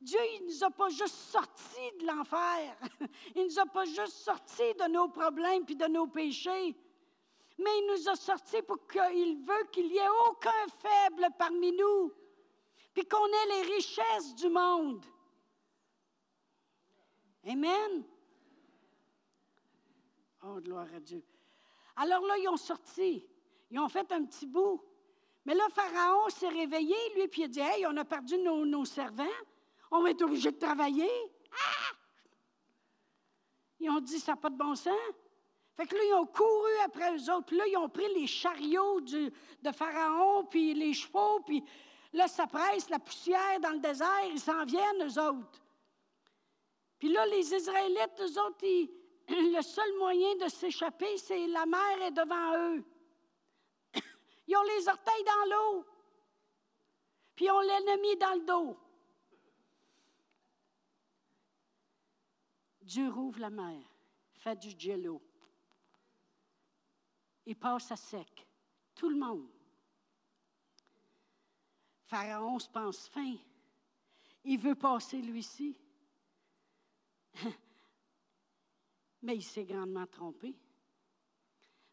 Dieu, 0.00 0.18
ne 0.40 0.46
nous 0.46 0.64
a 0.64 0.70
pas 0.70 0.88
juste 0.88 1.14
sortis 1.14 1.90
de 2.00 2.06
l'enfer. 2.06 2.76
Il 3.34 3.42
ne 3.42 3.48
nous 3.48 3.58
a 3.58 3.66
pas 3.66 3.84
juste 3.84 4.18
sortis 4.24 4.74
de 4.78 4.90
nos 4.90 5.08
problèmes 5.08 5.64
puis 5.64 5.76
de 5.76 5.86
nos 5.86 6.06
péchés. 6.06 6.74
Mais 7.58 7.70
il 7.78 7.86
nous 7.92 8.08
a 8.08 8.16
sortis 8.16 8.62
pour 8.62 8.86
qu'il 8.86 9.44
veut 9.44 9.64
qu'il 9.70 9.88
n'y 9.88 9.98
ait 9.98 10.08
aucun 10.30 10.66
faible 10.78 11.28
parmi 11.38 11.72
nous. 11.72 12.10
Puis 12.94 13.06
qu'on 13.06 13.26
ait 13.26 13.46
les 13.50 13.74
richesses 13.74 14.34
du 14.36 14.48
monde. 14.48 15.04
Amen. 17.46 18.04
Oh, 20.42 20.60
gloire 20.60 20.86
à 20.94 21.00
Dieu. 21.00 21.22
Alors 21.96 22.24
là, 22.26 22.38
ils 22.38 22.48
ont 22.48 22.56
sorti. 22.56 23.26
Ils 23.70 23.78
ont 23.78 23.88
fait 23.88 24.10
un 24.12 24.24
petit 24.24 24.46
bout. 24.46 24.82
Mais 25.44 25.54
là, 25.54 25.66
Pharaon 25.74 26.28
s'est 26.28 26.48
réveillé, 26.48 26.96
lui, 27.14 27.28
puis 27.28 27.42
il 27.42 27.44
a 27.44 27.48
dit 27.48 27.60
Hey, 27.60 27.86
on 27.86 27.96
a 27.96 28.04
perdu 28.04 28.36
nos, 28.38 28.84
servants. 28.84 29.24
On 29.90 30.02
va 30.02 30.10
être 30.10 30.22
obligé 30.22 30.50
de 30.50 30.58
travailler. 30.58 31.10
Ah! 31.52 31.94
Ils 33.80 33.90
ont 33.90 34.00
dit 34.00 34.18
Ça 34.18 34.32
n'a 34.32 34.36
pas 34.36 34.50
de 34.50 34.56
bon 34.56 34.74
sens. 34.74 34.94
Fait 35.76 35.86
que 35.86 35.94
là, 35.94 36.00
ils 36.08 36.14
ont 36.14 36.26
couru 36.26 36.70
après 36.84 37.16
eux 37.16 37.32
autres. 37.32 37.46
Puis 37.46 37.56
là, 37.56 37.66
ils 37.66 37.76
ont 37.76 37.88
pris 37.88 38.12
les 38.14 38.26
chariots 38.26 39.00
de 39.00 39.72
Pharaon, 39.72 40.44
puis 40.44 40.74
les 40.74 40.92
chevaux, 40.92 41.40
puis 41.40 41.64
là, 42.12 42.28
ça 42.28 42.46
presse 42.46 42.90
la 42.90 42.98
poussière 42.98 43.60
dans 43.60 43.70
le 43.70 43.78
désert. 43.78 44.26
Ils 44.30 44.40
s'en 44.40 44.64
viennent, 44.64 45.02
eux 45.02 45.22
autres. 45.22 45.59
Puis 47.00 47.08
là, 47.08 47.26
les 47.26 47.54
Israélites, 47.54 48.20
eux 48.20 48.40
autres, 48.42 48.58
le 49.28 49.62
seul 49.62 49.98
moyen 49.98 50.36
de 50.36 50.48
s'échapper, 50.48 51.16
c'est 51.16 51.46
la 51.46 51.64
mer 51.64 52.02
est 52.02 52.10
devant 52.10 52.58
eux. 52.58 52.84
Ils 54.46 54.54
ont 54.54 54.62
les 54.62 54.86
orteils 54.86 55.24
dans 55.24 55.50
l'eau. 55.50 55.86
Puis 57.34 57.46
ils 57.46 57.50
ont 57.50 57.60
l'ennemi 57.60 58.16
dans 58.18 58.34
le 58.34 58.44
dos. 58.44 58.76
Dieu 62.82 63.08
rouvre 63.08 63.40
la 63.40 63.48
mer, 63.48 63.82
fait 64.34 64.56
du 64.56 64.78
jello. 64.78 65.22
Il 67.46 67.56
passe 67.56 67.90
à 67.92 67.96
sec. 67.96 68.46
Tout 68.94 69.08
le 69.08 69.16
monde. 69.16 69.48
Pharaon 72.04 72.58
se 72.58 72.68
pense 72.68 73.08
fin. 73.08 73.36
Il 74.44 74.58
veut 74.58 74.74
passer 74.74 75.22
lui-ci. 75.22 75.80
Mais 79.22 79.36
il 79.36 79.42
s'est 79.42 79.64
grandement 79.64 80.06
trompé. 80.06 80.54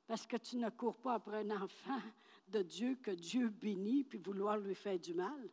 Parce 0.05 0.25
que 0.25 0.37
tu 0.37 0.57
ne 0.57 0.69
cours 0.69 0.95
pas 0.95 1.15
après 1.15 1.39
un 1.39 1.61
enfant 1.61 2.01
de 2.47 2.61
Dieu 2.61 2.95
que 2.95 3.11
Dieu 3.11 3.49
bénit 3.49 4.05
puis 4.05 4.19
vouloir 4.19 4.57
lui 4.57 4.75
faire 4.75 4.99
du 4.99 5.13
mal. 5.13 5.49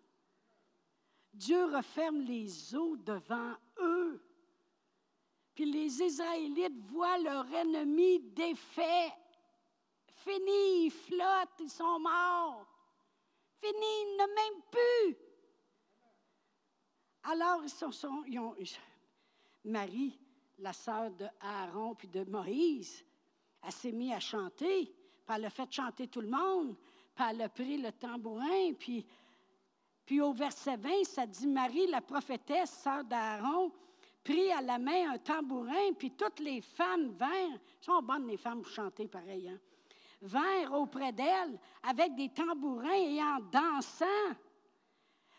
Dieu 1.32 1.64
referme 1.64 2.20
les 2.20 2.76
eaux 2.76 2.96
devant 2.96 3.56
eux. 3.78 4.22
Puis 5.54 5.64
les 5.64 6.02
Israélites 6.02 6.78
voient 6.86 7.18
leur 7.18 7.52
ennemi 7.52 8.20
défait. 8.20 9.12
Fini, 10.14 10.86
ils 10.86 10.90
flottent, 10.90 11.60
ils 11.60 11.70
sont 11.70 11.98
morts. 11.98 12.66
Fini, 13.60 13.74
ils 13.74 14.16
ne 14.16 14.26
m'aiment 14.34 14.62
plus. 14.70 15.16
Alors, 17.24 17.62
ils 17.62 17.70
sont, 17.70 17.90
Marie, 19.64 20.18
la 20.58 20.72
sœur 20.72 21.10
de 21.10 21.26
Aaron 21.40 21.94
puis 21.94 22.08
de 22.08 22.24
Moïse, 22.24 23.04
elle 23.62 23.72
s'est 23.72 23.92
mise 23.92 24.12
à 24.12 24.20
chanter, 24.20 24.84
puis 24.84 25.36
elle 25.36 25.44
a 25.46 25.50
fait 25.50 25.72
chanter 25.72 26.08
tout 26.08 26.20
le 26.20 26.28
monde, 26.28 26.76
puis 27.14 27.24
elle 27.28 27.42
a 27.42 27.48
pris 27.48 27.78
le 27.78 27.92
tambourin, 27.92 28.72
puis, 28.78 29.06
puis 30.04 30.20
au 30.20 30.32
verset 30.32 30.76
20, 30.76 31.04
ça 31.04 31.26
dit 31.26 31.46
Marie, 31.46 31.86
la 31.86 32.00
prophétesse, 32.00 32.70
sœur 32.82 33.04
d'Aaron, 33.04 33.72
prit 34.22 34.50
à 34.52 34.60
la 34.60 34.78
main 34.78 35.12
un 35.12 35.18
tambourin, 35.18 35.92
puis 35.98 36.10
toutes 36.12 36.40
les 36.40 36.60
femmes 36.60 37.10
vinrent, 37.12 37.60
sont 37.80 38.02
bonnes 38.02 38.26
les 38.26 38.36
femmes 38.36 38.62
pour 38.62 38.70
chanter 38.70 39.06
pareil, 39.06 39.48
hein, 39.48 39.58
vinrent 40.22 40.72
auprès 40.74 41.12
d'elle 41.12 41.58
avec 41.82 42.14
des 42.14 42.30
tambourins 42.30 42.92
et 42.92 43.22
en 43.22 43.40
dansant. 43.40 44.34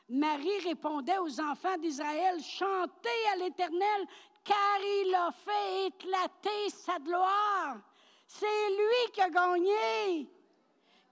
Marie 0.07 0.59
répondait 0.59 1.17
aux 1.17 1.41
enfants 1.41 1.77
d'Israël, 1.77 2.39
chantez 2.41 3.27
à 3.33 3.37
l'Éternel, 3.37 4.05
car 4.43 4.79
il 4.79 5.15
a 5.15 5.31
fait 5.31 5.87
éclater 5.87 6.69
sa 6.69 6.99
gloire. 6.99 7.77
C'est 8.27 8.69
lui 8.69 9.11
qui 9.11 9.21
a 9.21 9.29
gagné. 9.29 10.29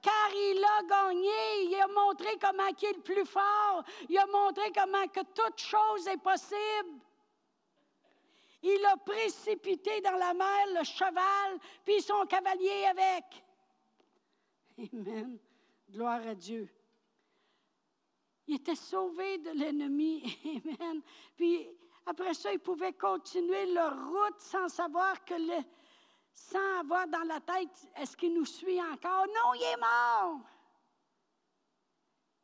Car 0.02 0.30
il 0.32 0.64
a 0.64 0.84
gagné, 0.84 1.64
il 1.64 1.76
a 1.82 1.88
montré 1.88 2.38
comment 2.40 2.68
il 2.68 2.86
est 2.86 2.94
le 2.94 3.02
plus 3.02 3.26
fort, 3.26 3.84
il 4.10 4.18
a 4.18 4.26
montré 4.28 4.72
comment 4.76 5.08
que 5.08 5.22
toute 5.22 5.60
chose 5.60 6.08
est 6.08 6.18
possible. 6.18 7.00
Il 8.62 8.86
a 8.86 8.98
précipité 8.98 10.02
dans 10.02 10.18
la 10.18 10.34
mer 10.34 10.68
le 10.78 10.84
cheval, 10.84 11.60
puis 11.84 12.02
son 12.02 12.26
cavalier 12.26 12.86
avec. 12.86 13.24
Amen. 14.94 15.38
Gloire 15.90 16.28
à 16.28 16.36
Dieu. 16.36 16.70
Il 18.48 18.56
était 18.56 18.76
sauvé 18.76 19.38
de 19.38 19.52
l'ennemi. 19.52 20.38
Amen. 20.82 21.02
Puis 21.36 21.68
après 22.06 22.34
ça, 22.34 22.52
ils 22.52 22.60
pouvaient 22.60 22.94
continuer 22.94 23.74
leur 23.74 24.10
route 24.10 24.40
sans 24.40 24.68
savoir 24.68 25.24
que 25.24 25.36
le, 25.36 25.64
sans 26.34 26.80
avoir 26.80 27.08
dans 27.08 27.24
la 27.24 27.40
tête, 27.40 27.90
est-ce 27.96 28.18
qu'il 28.18 28.34
nous 28.34 28.46
suit 28.46 28.82
encore? 28.82 29.28
Non, 29.28 29.54
il 29.56 29.64
est 29.64 29.78
mort. 29.78 30.42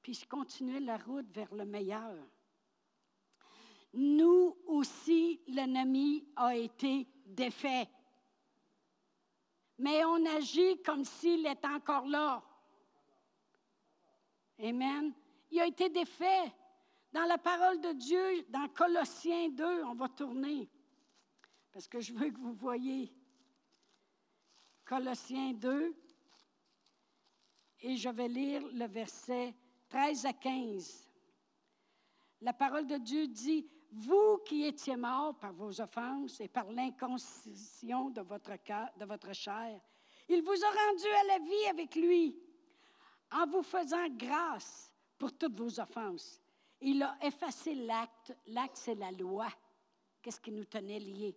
Puis 0.01 0.13
ils 0.13 0.27
continuaient 0.27 0.79
la 0.79 0.97
route 0.97 1.29
vers 1.31 1.53
le 1.53 1.65
meilleur. 1.65 2.15
Nous 3.93 4.57
aussi, 4.67 5.41
l'ennemi 5.47 6.27
a 6.35 6.55
été 6.55 7.07
défait. 7.25 7.89
Mais 9.79 10.03
on 10.05 10.25
agit 10.25 10.81
comme 10.83 11.03
s'il 11.03 11.45
est 11.45 11.65
encore 11.65 12.05
là. 12.05 12.43
Amen. 14.61 15.13
Il 15.51 15.59
a 15.59 15.67
été 15.67 15.89
défait. 15.89 16.53
Dans 17.11 17.25
la 17.25 17.39
parole 17.39 17.81
de 17.81 17.93
Dieu, 17.93 18.45
dans 18.49 18.67
Colossiens 18.69 19.49
2, 19.49 19.83
on 19.85 19.95
va 19.95 20.09
tourner, 20.09 20.69
parce 21.71 21.87
que 21.87 21.99
je 21.99 22.13
veux 22.13 22.29
que 22.29 22.39
vous 22.39 22.53
voyez. 22.53 23.11
Colossiens 24.85 25.53
2, 25.53 25.95
et 27.81 27.97
je 27.97 28.09
vais 28.09 28.27
lire 28.27 28.61
le 28.73 28.85
verset 28.85 29.55
13 29.89 30.25
à 30.27 30.33
15. 30.33 31.09
La 32.41 32.53
parole 32.53 32.85
de 32.85 32.97
Dieu 32.97 33.27
dit, 33.27 33.67
Vous 33.91 34.37
qui 34.45 34.65
étiez 34.65 34.95
morts 34.95 35.39
par 35.39 35.53
vos 35.53 35.81
offenses 35.81 36.39
et 36.41 36.47
par 36.47 36.71
l'inconcision 36.71 38.11
de 38.11 38.21
de 38.21 39.05
votre 39.05 39.33
chair, 39.33 39.81
il 40.27 40.43
vous 40.43 40.63
a 40.63 40.87
rendu 40.87 41.07
à 41.07 41.23
la 41.23 41.39
vie 41.39 41.65
avec 41.71 41.95
lui, 41.95 42.39
en 43.31 43.47
vous 43.47 43.63
faisant 43.63 44.07
grâce 44.09 44.88
pour 45.19 45.31
toutes 45.37 45.59
vos 45.59 45.79
offenses 45.79 46.41
il 46.81 47.03
a 47.03 47.17
effacé 47.21 47.75
l'acte. 47.75 48.35
L'acte, 48.47 48.77
c'est 48.77 48.95
la 48.95 49.11
loi. 49.11 49.47
Qu'est-ce 50.21 50.39
qui 50.39 50.51
nous 50.51 50.65
tenait 50.65 50.99
liés? 50.99 51.35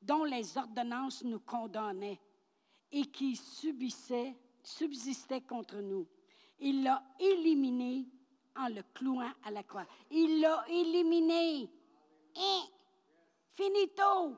Dont 0.00 0.24
les 0.24 0.56
ordonnances 0.58 1.24
nous 1.24 1.40
condamnaient 1.40 2.20
et 2.92 3.06
qui 3.06 3.36
subissait, 3.36 4.36
subsistait 4.62 5.40
contre 5.40 5.76
nous. 5.76 6.06
Il 6.58 6.84
l'a 6.84 7.02
éliminé 7.18 8.06
en 8.56 8.68
le 8.68 8.82
clouant 8.94 9.32
à 9.42 9.50
la 9.50 9.62
croix. 9.62 9.86
Il 10.10 10.40
l'a 10.40 10.64
éliminé. 10.68 11.70
Hein? 12.36 12.62
Finito. 13.54 14.36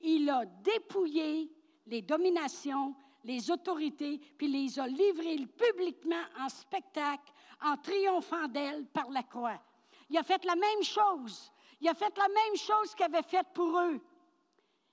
Il 0.00 0.28
a 0.28 0.44
dépouillé 0.44 1.50
les 1.86 2.02
dominations, 2.02 2.94
les 3.24 3.50
autorités, 3.50 4.18
puis 4.38 4.48
les 4.48 4.78
a 4.78 4.86
livrées 4.86 5.46
publiquement 5.46 6.24
en 6.38 6.48
spectacle 6.48 7.32
en 7.62 7.76
triomphant 7.78 8.48
d'elle 8.48 8.86
par 8.86 9.10
la 9.10 9.22
croix. 9.22 9.60
Il 10.10 10.18
a 10.18 10.22
fait 10.22 10.44
la 10.44 10.54
même 10.54 10.82
chose. 10.82 11.50
Il 11.80 11.88
a 11.88 11.94
fait 11.94 12.16
la 12.16 12.28
même 12.28 12.56
chose 12.56 12.94
qu'il 12.94 13.04
avait 13.04 13.22
faite 13.22 13.48
pour 13.54 13.78
eux. 13.78 14.00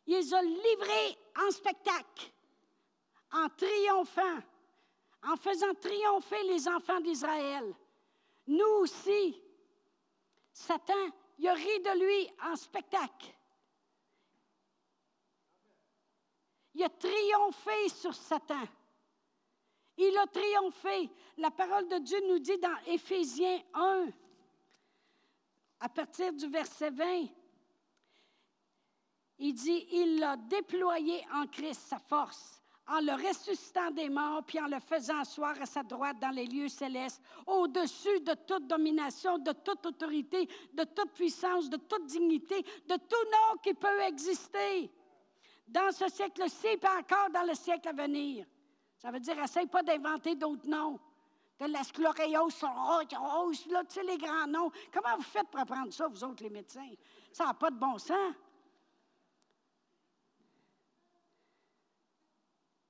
Il 0.08 0.15
les 0.15 0.34
a 0.34 0.41
livrés 0.41 1.17
en 1.46 1.52
spectacle, 1.52 2.32
en 3.34 3.48
triomphant, 3.50 4.39
en 5.24 5.36
faisant 5.36 5.74
triompher 5.80 6.44
les 6.44 6.67
enfants 6.67 7.00
d'Israël. 7.02 7.74
Nous 8.48 8.74
aussi, 8.80 9.41
Satan, 10.52 10.94
il 11.38 11.48
a 11.48 11.54
ri 11.54 11.80
de 11.80 12.00
lui 12.00 12.30
en 12.44 12.56
spectacle. 12.56 13.34
Il 16.82 16.86
a 16.86 16.89
triomphé 16.89 17.89
sur 17.89 18.15
Satan. 18.15 18.63
Il 19.98 20.17
a 20.17 20.26
triomphé. 20.26 21.12
La 21.38 21.52
parole 21.52 21.88
de 21.88 22.00
Dieu 22.00 22.17
nous 22.28 22.39
dit 22.39 22.58
dans 22.58 22.76
Éphésiens 22.88 23.62
1, 23.76 24.08
à 25.82 25.89
partir 25.89 26.34
du 26.34 26.48
verset 26.48 26.89
20, 26.89 27.28
il 29.38 29.54
dit, 29.54 29.88
il 29.91 30.20
l'a 30.20 30.38
déployé 30.38 31.24
en 31.32 31.46
Christ, 31.46 31.82
sa 31.82 32.00
force, 32.00 32.60
en 32.88 33.00
le 33.00 33.12
ressuscitant 33.28 33.91
des 33.91 34.10
morts, 34.10 34.44
puis 34.44 34.60
en 34.60 34.67
le 34.67 34.80
faisant 34.80 35.20
asseoir 35.20 35.62
à 35.62 35.67
sa 35.67 35.84
droite 35.84 36.17
dans 36.20 36.32
les 36.32 36.48
lieux 36.48 36.67
célestes, 36.67 37.22
au-dessus 37.46 38.22
de 38.22 38.34
toute 38.48 38.65
domination, 38.65 39.38
de 39.38 39.52
toute 39.52 39.86
autorité, 39.86 40.50
de 40.74 40.84
toute 40.84 41.12
puissance, 41.13 41.70
de 41.70 41.78
toute 41.78 42.08
dignité, 42.08 42.63
de 42.88 42.96
tout 42.96 43.26
nom 43.32 43.60
qui 43.62 43.76
peut 43.76 44.02
exister 44.02 44.91
dans 45.72 45.92
ce 45.92 46.08
siècle-ci, 46.10 46.68
et 46.68 46.80
encore 46.88 47.30
dans 47.32 47.48
le 47.48 47.56
siècle 47.56 47.88
à 47.88 47.94
venir. 47.94 48.46
Ça 48.98 49.10
veut 49.10 49.20
dire, 49.20 49.42
essaye 49.42 49.68
pas 49.68 49.82
d'inventer 49.82 50.36
d'autres 50.36 50.68
noms. 50.68 51.00
de 51.60 51.66
la 51.66 51.84
sclérose 51.84 52.64
rose, 52.64 53.66
là, 53.68 53.84
tu 53.86 53.94
sais, 53.94 54.04
les 54.04 54.18
grands 54.18 54.48
noms. 54.48 54.72
Comment 54.92 55.16
vous 55.16 55.24
faites 55.24 55.48
pour 55.48 55.60
apprendre 55.60 55.94
ça, 55.94 56.08
vous 56.08 56.24
autres, 56.24 56.44
les 56.44 56.50
médecins? 56.50 56.90
Ça 57.32 57.46
n'a 57.46 57.54
pas 57.54 57.72
de 57.72 57.78
bon 57.78 57.98
sens. 57.98 58.36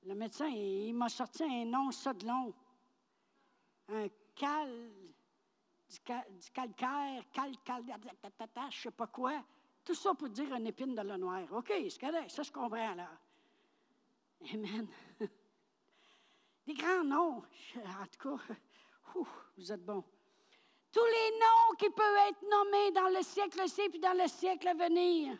Le 0.04 0.14
médecin, 0.14 0.48
il, 0.48 0.94
m'a 0.94 1.08
sorti 1.08 1.44
un 1.44 1.64
nom, 1.64 1.92
ça 1.92 2.12
de 2.12 2.26
long. 2.26 2.52
Un 3.88 4.08
cal, 4.34 4.90
du, 5.88 6.50
calcaire, 6.52 7.22
cal, 7.32 7.52
cal, 7.64 7.84
je 7.86 7.92
ne 7.92 8.70
sais 8.70 8.90
pas 8.90 9.06
quoi. 9.06 9.44
Tout 9.84 9.94
ça 9.94 10.14
pour 10.14 10.28
dire 10.28 10.54
une 10.54 10.66
épine 10.66 10.94
de 10.94 11.02
la 11.02 11.18
noire. 11.18 11.42
OK, 11.52 11.72
c'est 11.88 12.00
correct, 12.00 12.30
ça 12.30 12.42
je 12.42 12.52
comprends 12.52 12.94
là. 12.94 13.08
Amen. 14.52 14.88
Des 16.66 16.74
grands 16.74 17.04
noms. 17.04 17.42
En 17.76 18.06
tout 18.06 18.36
cas, 18.36 18.54
vous 19.56 19.72
êtes 19.72 19.84
bons. 19.84 20.04
Tous 20.92 21.04
les 21.04 21.38
noms 21.38 21.76
qui 21.78 21.90
peuvent 21.90 22.28
être 22.28 22.42
nommés 22.42 22.92
dans 22.92 23.08
le 23.08 23.22
siècle-ci 23.22 23.88
puis 23.88 23.98
dans 23.98 24.16
le 24.16 24.28
siècle 24.28 24.68
à 24.68 24.74
venir. 24.74 25.36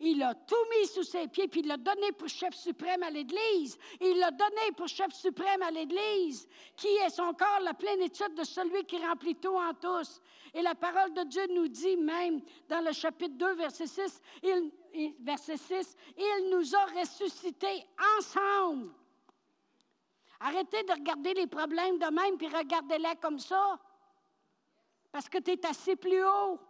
Il 0.00 0.22
a 0.22 0.34
tout 0.34 0.54
mis 0.70 0.86
sous 0.88 1.04
ses 1.04 1.26
pieds, 1.26 1.48
puis 1.48 1.60
il 1.60 1.68
l'a 1.68 1.78
donné 1.78 2.12
pour 2.12 2.28
chef 2.28 2.54
suprême 2.54 3.02
à 3.02 3.10
l'Église. 3.10 3.78
Il 4.00 4.18
l'a 4.18 4.30
donné 4.30 4.72
pour 4.76 4.88
chef 4.88 5.12
suprême 5.14 5.62
à 5.62 5.70
l'Église, 5.70 6.46
qui 6.76 6.88
est 6.88 7.08
son 7.08 7.32
corps, 7.32 7.60
la 7.62 7.72
plénitude 7.72 8.34
de 8.34 8.44
celui 8.44 8.84
qui 8.84 8.98
remplit 8.98 9.36
tout 9.36 9.56
en 9.56 9.72
tous. 9.72 10.20
Et 10.52 10.60
la 10.60 10.74
parole 10.74 11.14
de 11.14 11.22
Dieu 11.24 11.46
nous 11.54 11.68
dit 11.68 11.96
même 11.96 12.42
dans 12.68 12.84
le 12.84 12.92
chapitre 12.92 13.36
2, 13.36 13.54
verset 13.54 13.86
6, 13.86 14.20
il, 14.42 15.14
verset 15.20 15.56
6, 15.56 15.96
il 16.18 16.50
nous 16.50 16.74
a 16.74 16.84
ressuscités 17.00 17.86
ensemble. 18.18 18.90
Arrêtez 20.40 20.82
de 20.82 20.92
regarder 20.92 21.32
les 21.32 21.46
problèmes 21.46 21.98
de 21.98 22.12
même, 22.12 22.36
puis 22.36 22.48
regardez-les 22.48 23.16
comme 23.22 23.38
ça. 23.38 23.78
Parce 25.10 25.30
que 25.30 25.38
tu 25.38 25.52
es 25.52 25.66
assez 25.66 25.96
plus 25.96 26.22
haut 26.22 26.60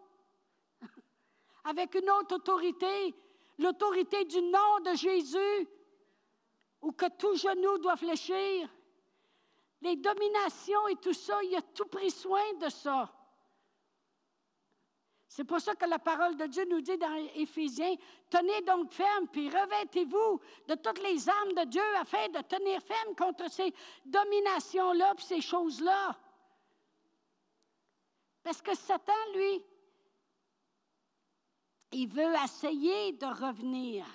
avec 1.67 1.95
une 1.97 2.09
autre 2.11 2.37
autorité, 2.37 3.15
l'autorité 3.59 4.25
du 4.25 4.41
nom 4.41 4.81
de 4.85 4.95
Jésus, 4.95 5.69
où 6.81 6.93
que 6.93 7.09
tout 7.19 7.35
genou 7.35 7.79
doit 7.79 7.97
fléchir. 7.97 8.69
Les 9.83 9.97
dominations 9.97 10.89
et 10.89 10.97
tout 10.97 11.13
ça, 11.13 11.43
il 11.43 11.57
a 11.57 11.63
tout 11.63 11.87
pris 11.87 12.11
soin 12.11 12.55
de 12.61 12.69
ça. 12.69 13.13
C'est 15.29 15.45
pour 15.45 15.61
ça 15.61 15.75
que 15.75 15.85
la 15.85 15.99
parole 15.99 16.37
de 16.37 16.47
Dieu 16.47 16.65
nous 16.71 16.81
dit 16.81 16.97
dans 16.97 17.15
Éphésiens, 17.35 17.95
tenez 18.31 18.63
donc 18.63 18.93
ferme, 18.93 19.27
puis 19.29 19.51
revêtez-vous 19.51 20.41
de 20.69 20.75
toutes 20.77 21.03
les 21.03 21.29
armes 21.29 21.53
de 21.53 21.65
Dieu 21.65 21.97
afin 21.97 22.29
de 22.29 22.41
tenir 22.43 22.81
ferme 22.81 23.15
contre 23.17 23.51
ces 23.51 23.75
dominations-là, 24.07 25.15
puis 25.17 25.27
ces 25.27 25.41
choses-là. 25.41 26.17
Parce 28.43 28.63
que 28.63 28.75
Satan, 28.75 29.13
lui, 29.35 29.63
il 31.93 32.09
veut 32.09 32.35
essayer 32.45 33.13
de 33.13 33.27
revenir. 33.27 34.07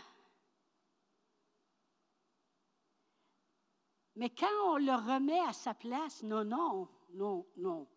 Mais 4.15 4.29
quand 4.29 4.73
on 4.73 4.77
le 4.77 4.93
remet 4.93 5.39
à 5.39 5.53
sa 5.53 5.73
place, 5.73 6.21
non, 6.23 6.43
non, 6.43 6.87
non, 7.13 7.45
non, 7.57 7.87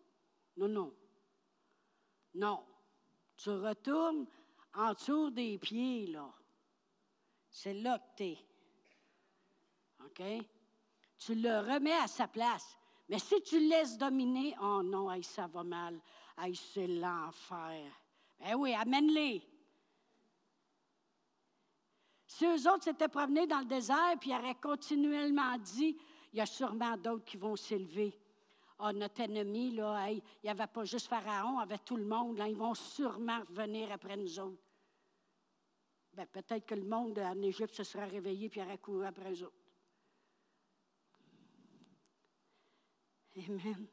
non, 0.57 0.67
non, 0.67 0.93
non. 2.33 2.65
Tu 3.37 3.49
retournes 3.49 4.25
en 4.73 4.93
dessous 4.93 5.29
des 5.29 5.57
pieds, 5.57 6.07
là. 6.07 6.33
C'est 7.49 7.73
là 7.73 7.99
que 7.99 8.15
tu 8.17 8.23
es. 8.23 8.37
OK? 10.05 10.45
Tu 11.17 11.35
le 11.35 11.59
remets 11.59 11.93
à 11.93 12.07
sa 12.07 12.27
place. 12.27 12.77
Mais 13.07 13.19
si 13.19 13.41
tu 13.43 13.59
le 13.59 13.69
laisses 13.69 13.97
dominer, 13.97 14.55
oh 14.61 14.81
non, 14.83 15.21
ça 15.21 15.47
va 15.47 15.63
mal. 15.63 15.99
c'est 16.53 16.87
l'enfer. 16.87 17.91
Ben 18.39 18.55
oui, 18.55 18.73
amène-les. 18.73 19.41
Si 22.35 22.43
eux 22.45 22.69
autres 22.69 22.83
s'étaient 22.83 23.07
promenés 23.07 23.47
dans 23.47 23.59
le 23.59 23.65
désert 23.65 24.17
puis 24.19 24.35
auraient 24.35 24.55
continuellement 24.55 25.57
dit, 25.57 25.95
il 26.33 26.39
y 26.39 26.41
a 26.41 26.45
sûrement 26.45 26.97
d'autres 26.97 27.23
qui 27.23 27.37
vont 27.37 27.55
s'élever. 27.55 28.13
Ah, 28.77 28.91
notre 28.91 29.21
ennemi, 29.21 29.71
là, 29.71 30.11
il 30.11 30.21
n'y 30.43 30.49
avait 30.49 30.67
pas 30.67 30.83
juste 30.83 31.07
Pharaon, 31.07 31.53
il 31.55 31.59
y 31.61 31.63
avait 31.63 31.77
tout 31.77 31.95
le 31.95 32.03
monde. 32.03 32.43
Ils 32.45 32.57
vont 32.57 32.73
sûrement 32.73 33.39
venir 33.51 33.89
après 33.89 34.17
nous 34.17 34.37
autres. 34.37 34.61
Ben, 36.11 36.25
peut-être 36.25 36.65
que 36.65 36.75
le 36.75 36.83
monde 36.83 37.17
en 37.19 37.41
Égypte 37.41 37.73
se 37.73 37.85
sera 37.85 38.03
réveillé 38.03 38.49
puis 38.49 38.61
aurait 38.61 38.79
couru 38.79 39.05
après 39.05 39.31
eux 39.31 39.45
autres. 39.45 39.55
Amen. 43.37 43.87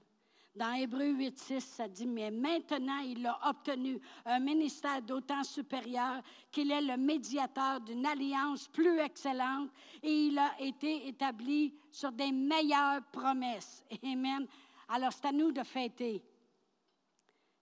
Dans 0.54 0.74
Hébreu 0.74 1.06
8, 1.06 1.38
6, 1.38 1.60
ça 1.60 1.88
dit, 1.88 2.06
mais 2.06 2.30
maintenant 2.30 2.98
il 2.98 3.26
a 3.26 3.38
obtenu 3.48 3.98
un 4.26 4.38
ministère 4.38 5.00
d'autant 5.00 5.42
supérieur 5.44 6.20
qu'il 6.50 6.70
est 6.70 6.82
le 6.82 6.98
médiateur 6.98 7.80
d'une 7.80 8.04
alliance 8.04 8.68
plus 8.68 8.98
excellente 8.98 9.70
et 10.02 10.26
il 10.26 10.38
a 10.38 10.60
été 10.60 11.08
établi 11.08 11.74
sur 11.90 12.12
des 12.12 12.30
meilleures 12.30 13.02
promesses. 13.10 13.82
Amen. 14.04 14.46
Alors 14.88 15.12
c'est 15.14 15.26
à 15.26 15.32
nous 15.32 15.52
de 15.52 15.62
fêter. 15.62 16.22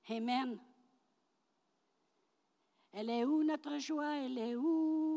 Amen. 0.09 0.59
Elle 2.93 3.11
est 3.11 3.25
où 3.25 3.45
notre 3.45 3.79
joie? 3.79 4.17
Elle 4.17 4.39
est 4.39 4.57
où? 4.57 5.10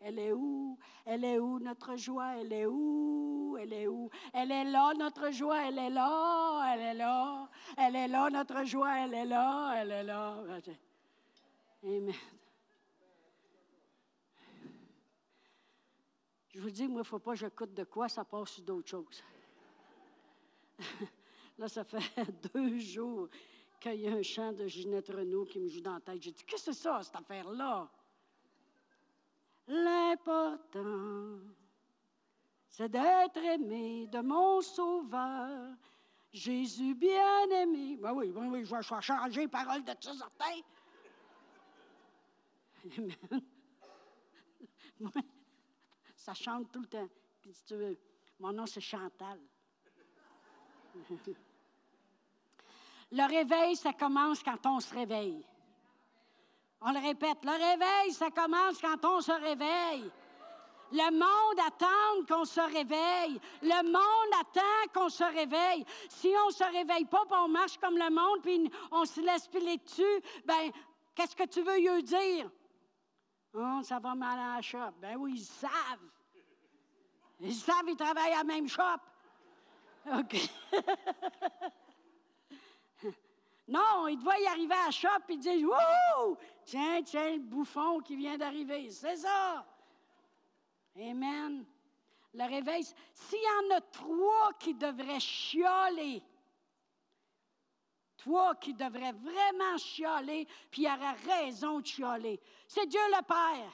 Elle 0.00 0.18
est 0.18 0.32
où? 0.32 0.78
Elle 1.04 1.24
est 1.24 1.38
où 1.38 1.58
notre 1.58 1.96
joie? 1.96 2.36
Elle 2.36 2.52
est 2.52 2.66
où? 2.66 3.56
Elle 3.60 3.72
est 3.72 3.88
où? 3.88 4.10
Elle 4.32 4.52
est 4.52 4.64
là, 4.64 4.92
notre 4.94 5.30
joie, 5.30 5.66
elle 5.66 5.78
est 5.78 5.90
là, 5.90 6.72
elle 6.72 6.80
est 6.80 6.94
là. 6.94 7.48
Elle 7.76 7.96
est 7.96 8.08
là, 8.08 8.30
notre 8.30 8.64
joie, 8.64 8.98
elle 9.00 9.14
est 9.14 9.24
là, 9.24 9.74
elle 9.76 9.90
est 9.90 10.04
là. 10.04 10.44
Amen. 11.82 12.12
Je 16.58 16.60
vous 16.60 16.70
dis, 16.70 16.88
moi, 16.88 16.96
il 16.96 16.98
ne 16.98 17.02
faut 17.04 17.18
pas 17.20 17.32
que 17.32 17.38
j'écoute 17.38 17.72
de 17.72 17.84
quoi, 17.84 18.08
ça 18.08 18.24
passe 18.24 18.50
sur 18.50 18.64
d'autres 18.64 18.88
choses. 18.88 19.22
Là, 21.58 21.68
ça 21.68 21.84
fait 21.84 22.00
deux 22.54 22.78
jours 22.78 23.28
qu'il 23.80 24.00
y 24.00 24.08
a 24.08 24.12
un 24.12 24.22
chant 24.22 24.52
de 24.52 24.66
Ginette 24.66 25.08
Renault 25.08 25.44
qui 25.44 25.60
me 25.60 25.68
joue 25.68 25.80
dans 25.80 25.94
la 25.94 26.00
tête. 26.00 26.20
J'ai 26.20 26.32
dit, 26.32 26.44
qu'est-ce 26.44 26.66
que 26.66 26.72
c'est 26.72 26.82
ça, 26.82 27.00
cette 27.02 27.14
affaire-là? 27.14 27.88
L'important, 29.68 31.40
c'est 32.68 32.88
d'être 32.88 33.36
aimé 33.36 34.06
de 34.06 34.20
mon 34.20 34.62
Sauveur, 34.62 35.74
Jésus 36.32 36.94
bien-aimé. 36.94 37.98
Ben 38.00 38.12
oui, 38.12 38.30
ben 38.30 38.50
oui, 38.50 38.64
je 38.64 38.74
vais 38.74 38.82
changer 38.82 39.40
les 39.40 39.48
paroles 39.48 39.84
de 39.84 39.92
ça, 40.00 40.14
certain. 40.14 40.60
Amen. 42.96 43.42
ça 46.16 46.32
chante 46.34 46.72
tout 46.72 46.80
le 46.80 46.86
temps. 46.86 47.08
Puis 47.42 47.52
si 47.52 47.64
tu 47.64 47.74
veux, 47.74 47.98
mon 48.40 48.52
nom, 48.52 48.64
c'est 48.66 48.80
Chantal. 48.80 49.38
Le 53.10 53.28
réveil, 53.28 53.76
ça 53.76 53.92
commence 53.92 54.42
quand 54.42 54.64
on 54.66 54.80
se 54.80 54.94
réveille. 54.94 55.44
On 56.80 56.92
le 56.92 57.00
répète, 57.00 57.38
le 57.44 57.50
réveil, 57.50 58.12
ça 58.12 58.30
commence 58.30 58.80
quand 58.80 59.04
on 59.04 59.20
se 59.20 59.32
réveille. 59.32 60.10
Le 60.90 61.10
monde 61.10 61.66
attend 61.66 62.26
qu'on 62.26 62.44
se 62.44 62.60
réveille. 62.60 63.40
Le 63.62 63.82
monde 63.82 64.40
attend 64.40 64.92
qu'on 64.94 65.08
se 65.08 65.24
réveille. 65.24 65.84
Si 66.08 66.32
on 66.46 66.50
se 66.50 66.64
réveille 66.64 67.04
pas, 67.04 67.24
puis 67.26 67.38
on 67.38 67.48
marche 67.48 67.76
comme 67.78 67.98
le 67.98 68.10
monde, 68.10 68.42
puis 68.42 68.70
on 68.90 69.04
se 69.04 69.20
laisse 69.20 69.48
piler 69.48 69.76
dessus, 69.78 70.22
ben 70.46 70.70
qu'est-ce 71.14 71.36
que 71.36 71.46
tu 71.46 71.62
veux 71.62 71.78
lui 71.78 72.02
dire? 72.02 72.50
Oh, 73.54 73.80
ça 73.82 73.98
va 73.98 74.14
mal 74.14 74.38
à 74.38 74.56
la 74.56 74.62
shop. 74.62 74.92
Ben 75.00 75.16
oui, 75.18 75.34
ils 75.36 75.44
savent. 75.44 75.70
Ils 77.40 77.54
savent, 77.54 77.88
ils 77.88 77.96
travaillent 77.96 78.32
à 78.32 78.38
la 78.38 78.44
même 78.44 78.68
shop. 78.68 78.82
OK. 80.06 80.36
non, 83.68 84.08
il 84.08 84.18
doit 84.18 84.38
y 84.38 84.46
arriver 84.46 84.74
à 84.74 84.86
la 84.86 84.90
shop 84.90 85.28
et 85.28 85.36
dire 85.36 85.68
Wouh! 85.68 86.36
Tiens, 86.64 87.02
tiens, 87.02 87.34
le 87.34 87.42
bouffon 87.42 88.00
qui 88.00 88.16
vient 88.16 88.38
d'arriver. 88.38 88.90
C'est 88.90 89.16
ça. 89.16 89.66
Amen. 90.96 91.66
Le 92.32 92.44
réveil. 92.44 92.82
S'il 93.12 93.38
y 93.38 93.66
en 93.66 93.76
a 93.76 93.80
trois 93.82 94.54
qui 94.58 94.72
devraient 94.72 95.20
chialer, 95.20 96.22
trois 98.16 98.54
qui 98.54 98.72
devraient 98.72 99.12
vraiment 99.12 99.76
chialer, 99.76 100.46
puis 100.70 100.82
il 100.82 100.86
aurait 100.86 101.42
raison 101.42 101.80
de 101.80 101.86
chialer, 101.86 102.40
c'est 102.66 102.86
Dieu 102.86 103.00
le 103.08 103.22
Père. 103.22 103.72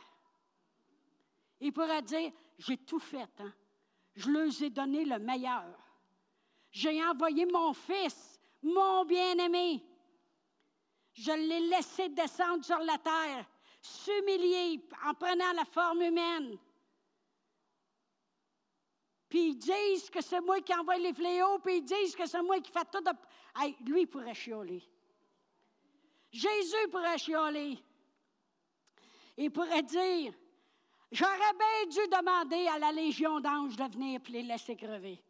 Il 1.60 1.72
pourrait 1.72 2.02
dire 2.02 2.32
J'ai 2.58 2.78
tout 2.78 2.98
fait, 2.98 3.30
hein? 3.40 3.52
Je 4.16 4.28
leur 4.28 4.62
ai 4.62 4.70
donné 4.70 5.04
le 5.04 5.20
meilleur. 5.20 5.78
J'ai 6.70 7.04
envoyé 7.04 7.46
mon 7.46 7.72
fils, 7.72 8.33
mon 8.64 9.04
bien-aimé. 9.04 9.84
Je 11.12 11.32
l'ai 11.32 11.60
laissé 11.60 12.08
descendre 12.08 12.64
sur 12.64 12.78
la 12.78 12.98
terre, 12.98 13.46
s'humilier 13.80 14.84
en 15.06 15.14
prenant 15.14 15.52
la 15.52 15.64
forme 15.64 16.02
humaine. 16.02 16.58
puis 19.28 19.48
ils 19.48 19.58
disent 19.58 20.10
que 20.10 20.20
c'est 20.20 20.40
moi 20.40 20.60
qui 20.60 20.72
envoie 20.72 20.96
les 20.96 21.12
fléaux, 21.12 21.58
puis 21.58 21.78
ils 21.78 21.84
disent 21.84 22.14
que 22.14 22.24
c'est 22.24 22.40
moi 22.40 22.60
qui 22.60 22.70
fais 22.70 22.84
tout. 22.84 23.00
De... 23.00 23.10
Lui 23.84 24.06
pourrait 24.06 24.32
chialer. 24.32 24.80
Jésus 26.30 26.88
pourrait 26.92 27.18
chialer. 27.18 27.76
Il 29.36 29.50
pourrait 29.50 29.82
dire 29.82 30.32
J'aurais 31.10 31.36
bien 31.36 31.86
dû 31.90 32.08
demander 32.08 32.66
à 32.68 32.78
la 32.78 32.92
Légion 32.92 33.40
d'anges 33.40 33.76
de 33.76 33.84
venir 33.84 34.20
et 34.24 34.30
les 34.30 34.42
laisser 34.44 34.76
crever. 34.76 35.20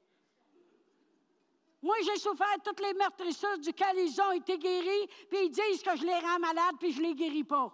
Moi, 1.84 1.96
j'ai 2.02 2.16
souffert 2.16 2.56
toutes 2.64 2.80
les 2.80 2.94
meurtrissures 2.94 3.58
duquel 3.58 3.98
ils 3.98 4.18
ont 4.18 4.32
été 4.32 4.56
guéris, 4.56 5.06
puis 5.28 5.38
ils 5.44 5.50
disent 5.50 5.82
que 5.82 5.94
je 5.94 6.06
les 6.06 6.18
rends 6.18 6.38
malades, 6.38 6.76
puis 6.80 6.92
je 6.92 7.02
ne 7.02 7.08
les 7.08 7.14
guéris 7.14 7.44
pas. 7.44 7.70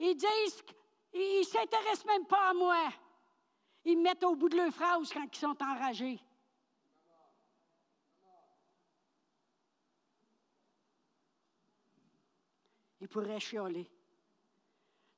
Ils 0.00 0.16
disent 0.16 0.62
qu'ils 1.12 1.40
ne 1.40 1.44
s'intéressent 1.44 2.06
même 2.06 2.24
pas 2.24 2.48
à 2.48 2.54
moi. 2.54 2.88
Ils 3.84 3.98
me 3.98 4.04
mettent 4.04 4.24
au 4.24 4.34
bout 4.34 4.48
de 4.48 4.56
leur 4.56 4.72
phrase 4.72 5.12
quand 5.12 5.26
ils 5.30 5.38
sont 5.38 5.62
enragés. 5.62 6.18
Ils 13.02 13.08
pourraient 13.08 13.38
chialer. 13.38 13.86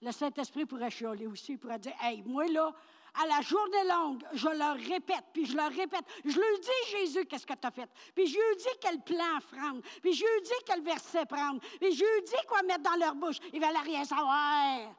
Le 0.02 0.10
Saint-Esprit 0.10 0.66
pourrait 0.66 0.90
chialer 0.90 1.28
aussi. 1.28 1.52
Il 1.52 1.58
pourrait 1.58 1.78
dire 1.78 1.94
Hey, 2.00 2.20
moi, 2.22 2.48
là, 2.48 2.74
à 3.20 3.26
la 3.26 3.40
journée 3.40 3.84
longue, 3.88 4.24
je 4.32 4.48
leur 4.48 4.76
répète, 4.76 5.24
puis 5.32 5.44
je 5.44 5.56
leur 5.56 5.70
répète. 5.70 6.04
Je 6.24 6.38
lui 6.38 6.60
dis, 6.60 6.90
Jésus, 6.90 7.26
qu'est-ce 7.26 7.46
que 7.46 7.54
tu 7.54 7.66
as 7.66 7.70
fait? 7.70 7.90
Puis 8.14 8.26
je 8.28 8.36
lui 8.36 8.56
dis 8.56 8.78
quel 8.80 9.00
plan 9.02 9.40
prendre. 9.50 9.82
Puis 10.00 10.12
je 10.12 10.24
lui 10.24 10.42
dis 10.42 10.64
quel 10.64 10.82
verset 10.82 11.26
prendre. 11.26 11.60
Puis 11.80 11.92
je 11.92 12.04
lui 12.04 12.22
dis 12.24 12.46
quoi 12.46 12.62
mettre 12.62 12.82
dans 12.82 12.96
leur 12.96 13.14
bouche. 13.14 13.38
Ils 13.52 13.60
veulent 13.60 13.84
rien 13.84 14.04
savoir. 14.04 14.94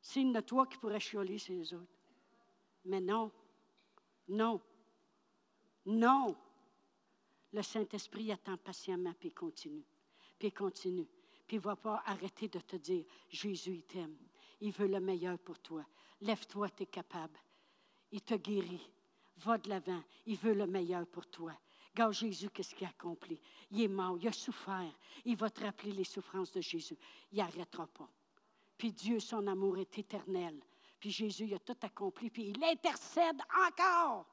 C'est 0.00 0.20
une 0.20 0.32
de 0.32 0.40
toi 0.40 0.66
qui 0.66 0.78
pourrait 0.78 1.00
chialer 1.00 1.38
ces 1.38 1.54
les 1.54 1.74
autres. 1.74 1.86
Mais 2.84 3.00
non. 3.00 3.32
Non. 4.28 4.60
Non. 5.86 6.36
Le 7.52 7.62
Saint-Esprit 7.62 8.30
attend 8.30 8.56
patiemment, 8.56 9.12
puis 9.18 9.32
continue. 9.32 9.84
Puis 10.38 10.52
continue. 10.52 11.08
Puis 11.46 11.56
il 11.56 11.60
ne 11.60 11.64
va 11.64 11.76
pas 11.76 12.02
arrêter 12.06 12.48
de 12.48 12.60
te 12.60 12.76
dire, 12.76 13.04
Jésus, 13.28 13.74
il 13.74 13.82
t'aime. 13.82 14.16
Il 14.62 14.70
veut 14.70 14.86
le 14.86 15.00
meilleur 15.00 15.40
pour 15.40 15.58
toi. 15.58 15.84
Lève-toi, 16.20 16.70
tu 16.70 16.84
es 16.84 16.86
capable. 16.86 17.36
Il 18.12 18.20
te 18.20 18.34
guérit. 18.34 18.88
Va 19.38 19.58
de 19.58 19.68
l'avant. 19.68 20.00
Il 20.24 20.36
veut 20.36 20.54
le 20.54 20.68
meilleur 20.68 21.04
pour 21.08 21.26
toi. 21.26 21.52
Regarde 21.90 22.12
Jésus, 22.12 22.48
qu'est-ce 22.48 22.72
qu'il 22.72 22.86
a 22.86 22.90
accompli? 22.90 23.40
Il 23.72 23.82
est 23.82 23.88
mort, 23.88 24.16
il 24.20 24.28
a 24.28 24.32
souffert. 24.32 24.92
Il 25.24 25.36
va 25.36 25.50
te 25.50 25.64
rappeler 25.64 25.90
les 25.90 26.04
souffrances 26.04 26.52
de 26.52 26.60
Jésus. 26.60 26.96
Il 27.32 27.38
n'arrêtera 27.38 27.88
pas. 27.88 28.08
Puis 28.78 28.92
Dieu, 28.92 29.18
son 29.18 29.44
amour 29.48 29.78
est 29.78 29.98
éternel. 29.98 30.62
Puis 31.00 31.10
Jésus, 31.10 31.46
il 31.46 31.54
a 31.54 31.58
tout 31.58 31.76
accompli. 31.82 32.30
Puis 32.30 32.50
il 32.50 32.62
intercède 32.62 33.40
encore 33.68 34.26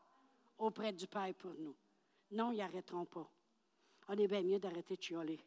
auprès 0.59 0.93
du 0.93 1.07
Père 1.07 1.33
pour 1.33 1.55
nous. 1.57 1.75
Non, 2.29 2.51
ils 2.51 2.59
n'arrêteront 2.59 3.05
pas. 3.05 3.27
On 4.07 4.13
est 4.13 4.27
bien 4.27 4.43
mieux 4.43 4.59
d'arrêter 4.59 4.95
de 4.95 5.01
chialer. 5.01 5.43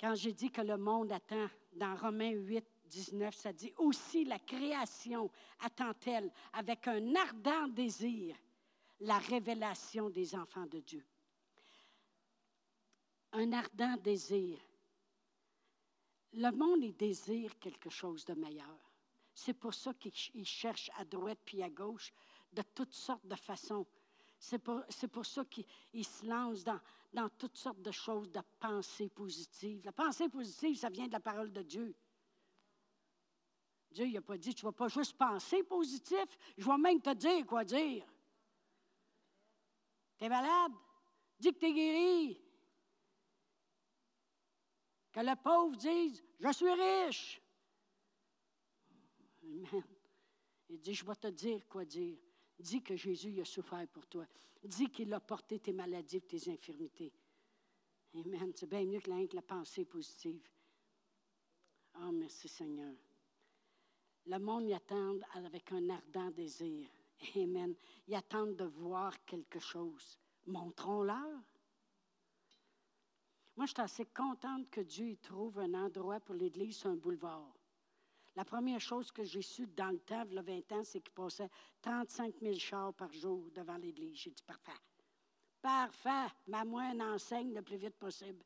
Quand 0.00 0.14
j'ai 0.14 0.32
dit 0.32 0.50
que 0.50 0.62
le 0.62 0.78
monde 0.78 1.12
attend, 1.12 1.48
dans 1.74 1.94
Romains 1.94 2.30
8, 2.30 2.64
19, 2.86 3.34
ça 3.34 3.52
dit 3.52 3.72
aussi 3.76 4.24
la 4.24 4.38
création 4.38 5.30
attend-elle 5.60 6.32
avec 6.54 6.88
un 6.88 7.14
ardent 7.14 7.68
désir 7.68 8.34
la 9.00 9.18
révélation 9.18 10.10
des 10.10 10.34
enfants 10.34 10.66
de 10.66 10.80
Dieu. 10.80 11.04
Un 13.32 13.52
ardent 13.52 13.96
désir. 14.02 14.58
Le 16.32 16.50
monde, 16.50 16.82
il 16.82 16.96
désire 16.96 17.58
quelque 17.58 17.90
chose 17.90 18.24
de 18.24 18.34
meilleur. 18.34 18.78
C'est 19.34 19.54
pour 19.54 19.74
ça 19.74 19.94
qu'il 19.94 20.46
cherche 20.46 20.90
à 20.96 21.04
droite 21.04 21.38
puis 21.44 21.62
à 21.62 21.70
gauche 21.70 22.12
de 22.52 22.62
toutes 22.74 22.92
sortes 22.92 23.26
de 23.26 23.36
façons. 23.36 23.86
C'est 24.42 24.58
pour, 24.58 24.82
pour, 25.12 25.26
ça 25.26 25.44
qu'il 25.44 26.04
se 26.04 26.24
lance 26.24 26.64
dans, 26.64 26.80
dans 27.12 27.28
toutes 27.28 27.58
sortes 27.58 27.82
de 27.82 27.90
choses 27.90 28.30
de 28.30 28.40
pensée 28.58 29.10
positive. 29.10 29.84
La 29.84 29.92
pensée 29.92 30.30
positive, 30.30 30.78
ça 30.78 30.88
vient 30.88 31.06
de 31.06 31.12
la 31.12 31.20
parole 31.20 31.52
de 31.52 31.60
Dieu. 31.60 31.94
Dieu 33.90 34.06
n'a 34.06 34.22
pas 34.22 34.38
dit, 34.38 34.54
tu 34.54 34.64
ne 34.64 34.70
vas 34.70 34.76
pas 34.76 34.88
juste 34.88 35.12
penser 35.18 35.62
positif, 35.62 36.24
je 36.56 36.64
vais 36.64 36.78
même 36.78 37.02
te 37.02 37.12
dire 37.12 37.44
quoi 37.44 37.64
dire. 37.64 38.06
Tu 40.16 40.24
es 40.24 40.28
malade? 40.30 40.72
Dis 41.38 41.52
que 41.52 41.58
tu 41.58 41.66
es 41.66 41.72
guéri. 41.74 42.42
Que 45.12 45.20
le 45.20 45.36
pauvre 45.36 45.76
dise, 45.76 46.24
je 46.38 46.52
suis 46.52 46.72
riche. 46.72 47.42
Amen. 49.42 49.84
Il 50.70 50.80
dit, 50.80 50.94
je 50.94 51.04
vais 51.04 51.16
te 51.16 51.26
dire 51.26 51.68
quoi 51.68 51.84
dire. 51.84 52.16
Dis 52.60 52.82
que 52.82 52.94
Jésus 52.94 53.40
a 53.40 53.44
souffert 53.44 53.86
pour 53.88 54.06
toi. 54.06 54.26
Dis 54.62 54.90
qu'il 54.90 55.12
a 55.14 55.20
porté 55.20 55.58
tes 55.58 55.72
maladies 55.72 56.16
et 56.16 56.20
tes 56.20 56.50
infirmités. 56.50 57.12
Amen. 58.14 58.52
C'est 58.54 58.68
bien 58.68 58.84
mieux 58.84 59.00
que 59.00 59.10
la, 59.34 59.42
pensée 59.42 59.84
positive. 59.84 60.42
Oh, 61.96 62.12
merci 62.12 62.48
Seigneur. 62.48 62.94
Le 64.26 64.38
monde 64.38 64.68
y 64.68 64.74
attend 64.74 65.16
avec 65.34 65.72
un 65.72 65.88
ardent 65.88 66.30
désir. 66.30 66.88
Amen. 67.36 67.74
Ils 68.06 68.14
attendent 68.14 68.56
de 68.56 68.64
voir 68.64 69.24
quelque 69.24 69.58
chose. 69.58 70.18
Montrons-leur. 70.46 71.40
Moi, 73.56 73.66
je 73.66 73.72
suis 73.72 73.80
assez 73.80 74.06
contente 74.06 74.68
que 74.70 74.80
Dieu 74.80 75.08
y 75.08 75.16
trouve 75.16 75.58
un 75.58 75.74
endroit 75.74 76.20
pour 76.20 76.34
l'Église 76.34 76.78
sur 76.78 76.90
un 76.90 76.96
boulevard. 76.96 77.59
La 78.36 78.44
première 78.44 78.80
chose 78.80 79.10
que 79.10 79.24
j'ai 79.24 79.42
su 79.42 79.66
dans 79.66 79.90
le 79.90 79.98
temps, 79.98 80.24
il 80.28 80.34
y 80.34 80.38
a 80.38 80.42
20 80.42 80.72
ans, 80.72 80.84
c'est 80.84 81.00
qu'il 81.00 81.12
passait 81.12 81.50
35 81.82 82.34
000 82.40 82.54
chars 82.54 82.94
par 82.94 83.12
jour 83.12 83.50
devant 83.52 83.76
l'Église. 83.76 84.16
J'ai 84.16 84.30
dit 84.30 84.42
parfait. 84.42 84.78
Parfait. 85.60 86.32
Mais 86.46 86.64
moi, 86.64 86.84
une 86.92 87.02
enseigne 87.02 87.52
le 87.54 87.62
plus 87.62 87.76
vite 87.76 87.96
possible. 87.96 88.44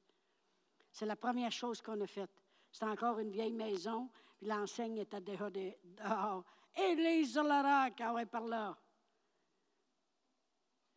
C'est 0.91 1.07
la 1.07 1.17
première 1.17 1.53
chose 1.53 1.83
qu'on 1.83 2.01
a 2.01 2.07
faite. 2.07 2.31
C'est 2.71 2.85
encore 2.87 3.19
une 3.19 3.31
vieille 3.31 3.53
maison, 3.53 4.11
l'enseigne 4.43 4.99
était 4.99 5.21
déjà 5.21 5.49
dehors. 5.51 6.45
Église 6.77 7.33
sur 7.33 7.45
le 7.45 7.51
roc, 7.51 8.01
ah 8.01 8.15
ouais, 8.15 8.27
par 8.27 8.45
là. 8.45 8.77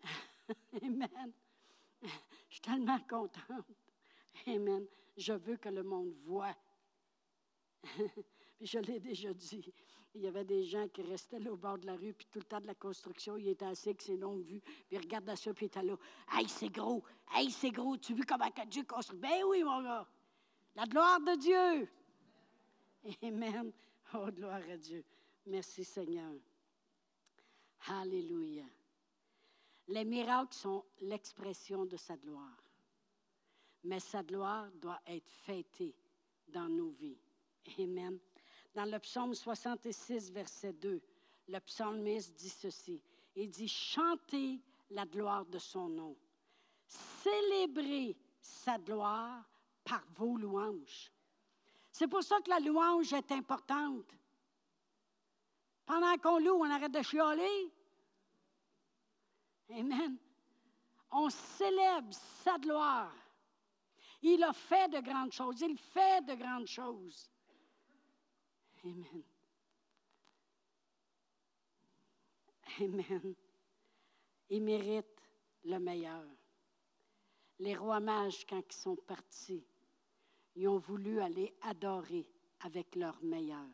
Amen. 0.81 1.33
Je 2.01 2.09
suis 2.49 2.61
tellement 2.61 2.99
contente. 3.01 3.65
Amen. 4.47 4.87
Je 5.15 5.33
veux 5.33 5.57
que 5.57 5.69
le 5.69 5.83
monde 5.83 6.13
voit 6.23 6.55
Puis 8.57 8.67
je 8.67 8.79
l'ai 8.79 8.99
déjà 8.99 9.33
dit. 9.33 9.73
Il 10.15 10.21
y 10.21 10.27
avait 10.27 10.45
des 10.45 10.63
gens 10.63 10.87
qui 10.87 11.03
restaient 11.03 11.39
là 11.39 11.51
au 11.51 11.57
bord 11.57 11.77
de 11.77 11.85
la 11.85 11.95
rue, 11.95 12.13
puis 12.13 12.25
tout 12.31 12.39
le 12.39 12.45
temps 12.45 12.59
de 12.59 12.65
la 12.65 12.73
construction, 12.73 13.37
il 13.37 13.49
était 13.49 13.65
assis 13.65 13.89
avec 13.89 14.01
ses 14.01 14.17
longues 14.17 14.41
vues, 14.41 14.61
puis 14.61 14.85
il 14.93 14.97
regardait 14.97 15.35
ça, 15.35 15.53
puis 15.53 15.65
il 15.65 15.67
était 15.67 15.83
là. 15.83 15.95
Hey, 16.31 16.47
c'est 16.49 16.69
gros! 16.69 17.03
Hey, 17.33 17.51
c'est 17.51 17.69
gros! 17.69 17.97
Tu 17.97 18.15
vois 18.15 18.25
comment 18.25 18.49
Dieu 18.67 18.83
construit? 18.83 19.19
Ben 19.19 19.43
oui, 19.47 19.63
mon 19.63 19.83
gars! 19.83 20.07
La 20.75 20.85
gloire 20.85 21.19
de 21.19 21.35
Dieu! 21.37 21.89
Amen. 23.21 23.71
Oh, 24.13 24.31
gloire 24.31 24.61
à 24.71 24.77
Dieu. 24.77 25.03
Merci, 25.45 25.83
Seigneur. 25.83 26.33
Alléluia. 27.87 28.65
Les 29.87 30.03
miracles 30.03 30.53
sont 30.53 30.83
l'expression 31.01 31.85
de 31.85 31.95
sa 31.95 32.17
gloire. 32.17 32.57
Mais 33.83 33.99
sa 33.99 34.23
gloire 34.23 34.69
doit 34.73 34.99
être 35.05 35.29
fêtée 35.29 35.95
dans 36.47 36.67
nos 36.67 36.89
vies. 36.89 37.17
Amen. 37.79 38.19
Dans 38.77 38.85
le 38.85 38.99
psaume 38.99 39.33
66, 39.33 40.29
verset 40.29 40.71
2, 40.71 41.01
le 41.47 41.59
psalmiste 41.61 42.35
dit 42.35 42.47
ceci. 42.47 43.01
Il 43.35 43.49
dit, 43.49 43.67
chantez 43.67 44.61
la 44.91 45.03
gloire 45.03 45.47
de 45.47 45.57
son 45.57 45.89
nom. 45.89 46.15
Célébrez 46.85 48.15
sa 48.39 48.77
gloire 48.77 49.43
par 49.83 50.03
vos 50.13 50.37
louanges. 50.37 51.11
C'est 51.91 52.07
pour 52.07 52.21
ça 52.21 52.39
que 52.39 52.51
la 52.51 52.59
louange 52.59 53.11
est 53.13 53.31
importante. 53.31 54.13
Pendant 55.83 56.15
qu'on 56.19 56.37
loue, 56.37 56.59
on 56.59 56.69
arrête 56.69 56.91
de 56.91 57.01
chialer. 57.01 57.73
Amen. 59.71 60.19
On 61.09 61.31
célèbre 61.31 62.13
sa 62.43 62.59
gloire. 62.59 63.11
Il 64.21 64.43
a 64.43 64.53
fait 64.53 64.87
de 64.89 64.99
grandes 64.99 65.33
choses. 65.33 65.61
Il 65.61 65.79
fait 65.79 66.23
de 66.27 66.35
grandes 66.35 66.67
choses. 66.67 67.27
Amen. 68.87 69.23
Amen. 72.79 73.35
Il 74.49 74.63
mérite 74.63 75.21
le 75.65 75.77
meilleur. 75.79 76.23
Les 77.59 77.75
rois 77.75 77.99
mages, 77.99 78.45
quand 78.45 78.63
ils 78.69 78.75
sont 78.75 78.95
partis, 78.95 79.65
ils 80.55 80.67
ont 80.67 80.77
voulu 80.77 81.19
aller 81.19 81.53
adorer 81.61 82.25
avec 82.61 82.95
leur 82.95 83.21
meilleur. 83.23 83.67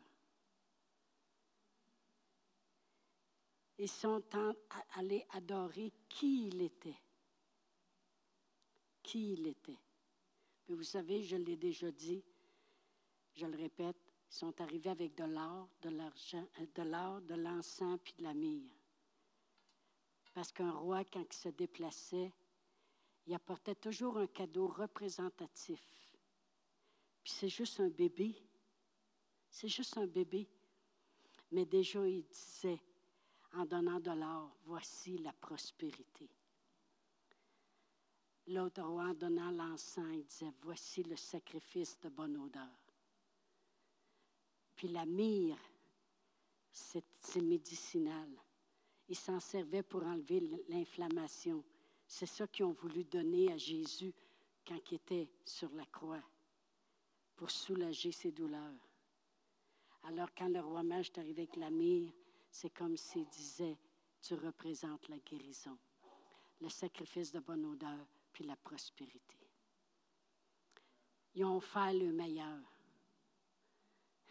Ils 3.78 3.90
sont 3.90 4.22
allés 4.96 5.24
adorer 5.30 5.92
qui 6.08 6.48
il 6.48 6.62
était. 6.62 6.98
Qui 9.02 9.34
il 9.34 9.46
était. 9.46 9.78
Puis 10.64 10.74
vous 10.74 10.82
savez, 10.82 11.22
je 11.22 11.36
l'ai 11.36 11.56
déjà 11.56 11.90
dit, 11.92 12.24
je 13.34 13.46
le 13.46 13.56
répète, 13.56 14.03
Ils 14.34 14.38
sont 14.38 14.60
arrivés 14.60 14.90
avec 14.90 15.14
de 15.14 15.22
l'or, 15.22 15.68
de 15.82 15.90
l'argent, 15.90 16.44
euh, 16.58 16.66
de 16.74 16.82
l'or, 16.82 17.20
de 17.20 17.34
l'encens 17.36 18.00
puis 18.02 18.14
de 18.18 18.24
la 18.24 18.34
myrrhe. 18.34 18.68
Parce 20.32 20.50
qu'un 20.50 20.72
roi, 20.72 21.04
quand 21.04 21.22
il 21.22 21.36
se 21.36 21.50
déplaçait, 21.50 22.32
il 23.28 23.34
apportait 23.34 23.76
toujours 23.76 24.18
un 24.18 24.26
cadeau 24.26 24.66
représentatif. 24.66 25.80
Puis 27.22 27.32
c'est 27.32 27.48
juste 27.48 27.78
un 27.78 27.88
bébé. 27.90 28.34
C'est 29.48 29.68
juste 29.68 29.96
un 29.98 30.06
bébé. 30.08 30.48
Mais 31.52 31.64
déjà, 31.64 32.04
il 32.04 32.24
disait, 32.24 32.80
en 33.52 33.64
donnant 33.64 34.00
de 34.00 34.10
l'or, 34.10 34.50
voici 34.64 35.16
la 35.18 35.32
prospérité. 35.32 36.28
L'autre 38.48 38.82
roi, 38.82 39.04
en 39.04 39.14
donnant 39.14 39.52
l'encens, 39.52 40.12
il 40.12 40.24
disait, 40.24 40.52
voici 40.60 41.04
le 41.04 41.14
sacrifice 41.14 42.00
de 42.00 42.08
bonne 42.08 42.36
odeur. 42.36 42.83
Puis 44.76 44.88
la 44.88 45.04
myrrhe, 45.06 45.58
c'est 46.70 47.42
médicinal. 47.42 48.28
Il 49.08 49.16
s'en 49.16 49.40
servait 49.40 49.82
pour 49.82 50.02
enlever 50.04 50.40
l'inflammation. 50.68 51.62
C'est 52.06 52.26
ça 52.26 52.46
qu'ils 52.46 52.64
ont 52.64 52.72
voulu 52.72 53.04
donner 53.04 53.52
à 53.52 53.56
Jésus 53.56 54.12
quand 54.66 54.78
il 54.90 54.96
était 54.96 55.28
sur 55.44 55.70
la 55.74 55.84
croix, 55.86 56.22
pour 57.36 57.50
soulager 57.50 58.12
ses 58.12 58.32
douleurs. 58.32 58.88
Alors 60.04 60.28
quand 60.36 60.48
le 60.48 60.60
roi 60.60 60.82
mage 60.82 61.10
est 61.10 61.18
arrivé 61.18 61.42
avec 61.42 61.56
la 61.56 61.70
myrrhe, 61.70 62.12
c'est 62.50 62.70
comme 62.70 62.96
s'il 62.96 63.26
disait, 63.28 63.76
tu 64.22 64.34
représentes 64.34 65.08
la 65.08 65.18
guérison, 65.18 65.76
le 66.60 66.68
sacrifice 66.68 67.32
de 67.32 67.40
bonne 67.40 67.64
odeur, 67.66 68.06
puis 68.32 68.44
la 68.44 68.56
prospérité. 68.56 69.36
Ils 71.34 71.44
ont 71.44 71.60
fait 71.60 71.92
le 71.94 72.12
meilleur. 72.12 72.58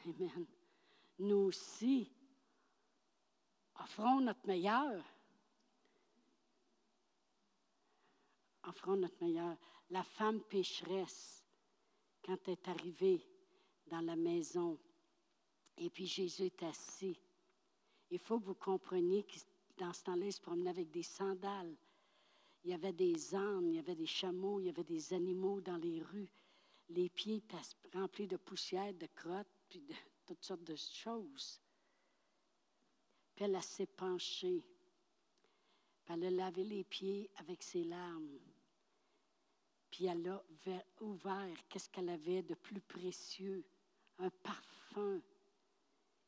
Amen. 0.06 0.46
Nous 1.20 1.36
aussi, 1.36 2.12
offrons 3.80 4.22
notre 4.22 4.46
meilleur. 4.46 5.04
Offrons 8.64 8.98
notre 8.98 9.22
meilleur. 9.24 9.58
La 9.90 10.04
femme 10.04 10.42
pécheresse, 10.42 11.46
quand 12.24 12.38
elle 12.48 12.54
est 12.54 12.68
arrivée 12.68 13.26
dans 13.88 14.02
la 14.02 14.16
maison, 14.16 14.80
et 15.78 15.90
puis 15.90 16.06
Jésus 16.06 16.44
est 16.44 16.64
assis, 16.64 17.20
il 18.10 18.20
faut 18.20 18.40
que 18.40 18.46
vous 18.46 18.56
compreniez 18.56 19.24
que 19.24 19.38
dans 19.78 19.94
ce 19.94 20.04
temps-là, 20.04 20.26
il 20.26 20.34
se 20.34 20.42
promenait 20.42 20.70
avec 20.70 20.92
des 20.92 21.04
sandales. 21.04 21.76
Il 22.64 22.72
y 22.72 22.74
avait 22.74 22.94
des 22.94 23.36
ânes, 23.36 23.68
il 23.70 23.76
y 23.76 23.80
avait 23.80 23.96
des 23.96 24.06
chameaux, 24.06 24.60
il 24.60 24.68
y 24.68 24.70
avait 24.70 24.84
des 24.84 25.14
animaux 25.14 25.60
dans 25.62 25.78
les 25.78 26.02
rues. 26.02 26.32
Les 26.90 27.10
pieds 27.10 27.38
étaient 27.38 27.58
remplis 27.94 28.28
de 28.28 28.38
poussière, 28.38 28.94
de 28.94 29.08
crottes, 29.08 29.48
puis 29.74 29.82
de 29.82 29.96
toutes 30.28 30.44
sortes 30.44 30.64
de 30.64 30.76
choses. 30.76 31.60
Puis 33.34 33.46
elle 33.46 33.60
s'est 33.64 33.88
penchée. 33.88 34.64
Puis 36.06 36.14
elle 36.14 36.26
a 36.26 36.30
lavé 36.30 36.64
les 36.64 36.84
pieds 36.84 37.32
avec 37.38 37.64
ses 37.64 37.84
larmes. 37.84 38.38
Puis 39.90 40.06
elle 40.06 40.28
a 40.30 40.44
ouvert 41.02 41.58
qu'est-ce 41.70 41.90
qu'elle 41.90 42.10
avait 42.10 42.44
de 42.44 42.54
plus 42.54 42.82
précieux, 42.82 43.66
un 44.20 44.30
parfum 44.30 45.20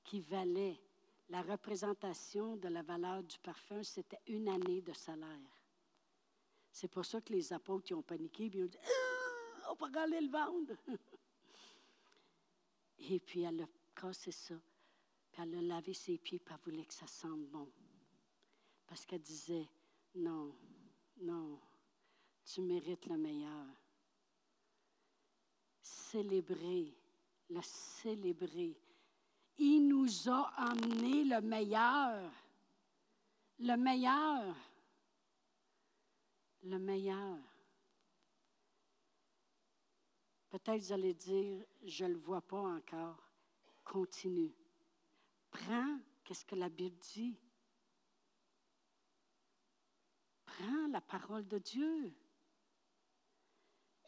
qui 0.04 0.22
valait 0.22 0.82
la 1.30 1.44
représentation 1.44 2.56
de 2.58 2.68
la 2.68 2.82
valeur 2.82 3.22
du 3.24 3.38
parfum, 3.40 3.84
c'était 3.84 4.22
une 4.28 4.48
année 4.48 4.82
de 4.82 4.94
salaire. 4.94 5.52
C'est 6.72 6.88
pour 6.88 7.06
ça 7.06 7.22
que 7.22 7.34
les 7.34 7.54
apôtres 7.54 7.94
ont 7.94 8.02
paniqué 8.02 8.46
et 8.52 8.64
ont 8.64 8.68
dit 8.68 8.78
ah, 8.84 9.72
On 9.72 9.86
va 9.86 10.02
aller 10.02 10.22
le 10.22 10.32
vendre. 10.32 10.74
et 13.00 13.20
puis 13.20 13.42
elle 13.42 13.62
a 13.62 13.68
cassé 13.96 14.32
ça. 14.32 14.56
Puis 15.32 15.42
elle 15.42 15.56
a 15.56 15.62
lavé 15.62 15.94
ses 15.94 16.18
pieds 16.18 16.38
et 16.38 16.52
elle 16.52 16.58
voulait 16.64 16.86
que 16.86 16.94
ça 16.94 17.08
sente 17.08 17.46
bon. 17.48 17.70
Parce 18.88 19.06
qu'elle 19.06 19.22
disait 19.22 19.68
Non, 20.16 20.56
non, 21.22 21.60
tu 22.46 22.62
mérites 22.62 23.06
le 23.08 23.18
meilleur. 23.18 23.66
Célébrer, 25.82 26.96
le 27.50 27.62
célébrer 27.62 28.78
il 29.58 29.88
nous 29.88 30.30
a 30.30 30.52
amené 30.58 31.24
le 31.24 31.42
meilleur. 31.42 32.32
Le 33.60 33.76
meilleur. 33.76 34.56
Le 36.64 36.78
meilleur. 36.78 37.38
Peut-être 40.56 40.84
vous 40.84 40.94
allez 40.94 41.14
dire, 41.14 41.66
je 41.84 42.06
ne 42.06 42.14
le 42.14 42.18
vois 42.18 42.40
pas 42.40 42.62
encore. 42.62 43.22
Continue. 43.84 44.56
Prends, 45.52 46.00
qu'est-ce 46.24 46.46
que 46.46 46.56
la 46.56 46.70
Bible 46.70 46.96
dit? 47.14 47.38
Prends 50.46 50.88
la 50.88 51.02
parole 51.02 51.46
de 51.46 51.58
Dieu. 51.58 52.16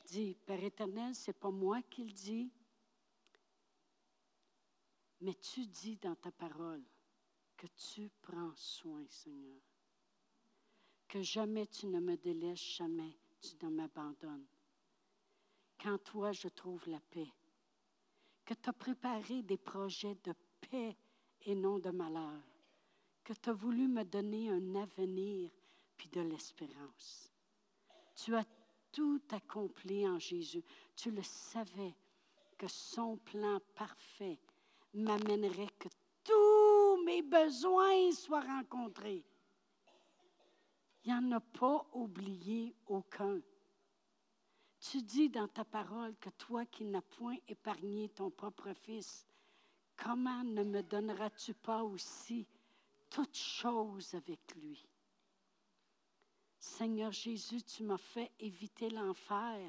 Dis, 0.06 0.38
Père 0.45 0.64
éternel, 0.64 1.14
ce 1.16 1.32
n'est 1.32 1.38
pas 1.38 1.52
moi 1.52 1.82
qui 1.82 2.06
le 2.06 2.14
dis, 2.14 2.50
mais 5.20 5.34
tu 5.34 5.66
dis 5.66 5.98
dans 5.98 6.16
ta 6.16 6.32
parole 6.32 6.86
que 7.58 7.68
tu 7.76 8.10
prends 8.22 8.56
soin, 8.56 9.06
Seigneur. 9.10 9.60
Que 11.10 11.22
jamais 11.22 11.68
tu 11.68 11.88
ne 11.88 12.00
me 12.00 12.16
délaisses, 12.16 12.78
jamais 12.78 13.18
tu 13.41 13.54
ne 13.66 13.70
m'abandonnes. 13.70 14.48
Quand 15.82 15.97
toi, 16.03 16.32
je 16.32 16.47
trouve 16.47 16.88
la 16.88 16.99
paix. 16.99 17.32
Que 18.45 18.53
tu 18.53 18.69
as 18.69 18.73
préparé 18.73 19.43
des 19.43 19.57
projets 19.57 20.17
de 20.23 20.34
paix 20.69 20.95
et 21.41 21.55
non 21.55 21.80
de 21.80 21.89
malheur. 21.89 22.41
Que 23.23 23.34
tu 23.34 23.49
as 23.49 23.53
voulu 23.53 23.88
me 23.88 24.03
donner 24.03 24.49
un 24.49 24.75
avenir 24.75 25.49
puis 25.97 26.09
de 26.09 26.21
l'espérance. 26.21 27.32
Tu 28.15 28.36
as 28.36 28.45
tout 28.91 29.21
accompli 29.32 30.07
en 30.07 30.17
Jésus. 30.17 30.63
Tu 30.95 31.11
le 31.11 31.23
savais 31.23 31.93
que 32.57 32.67
son 32.67 33.17
plan 33.17 33.59
parfait 33.75 34.39
m'amènerait 34.93 35.69
que 35.78 35.89
tous 36.23 37.03
mes 37.05 37.21
besoins 37.21 38.11
soient 38.11 38.41
rencontrés. 38.41 39.23
Il 41.03 41.13
n'y 41.13 41.13
en 41.13 41.32
a 41.34 41.39
pas 41.39 41.86
oublié 41.93 42.75
aucun. 42.88 43.39
Tu 44.90 45.02
dis 45.02 45.30
dans 45.30 45.50
ta 45.50 45.66
parole 45.66 46.16
que 46.16 46.30
toi 46.30 46.66
qui 46.66 46.86
n'as 46.86 47.02
point 47.02 47.36
épargné 47.50 48.08
ton 48.08 48.30
propre 48.30 48.72
fils, 48.74 49.28
comment 49.98 50.46
ne 50.46 50.64
me 50.64 50.82
donneras-tu 50.82 51.54
pas 51.54 51.84
aussi 51.84 52.48
toutes 53.10 53.36
choses 53.36 54.14
avec 54.14 54.40
lui? 54.56 54.88
Seigneur 56.58 57.12
Jésus, 57.12 57.62
tu 57.64 57.84
m'as 57.84 57.98
fait 57.98 58.32
éviter 58.40 58.90
l'enfer 58.90 59.60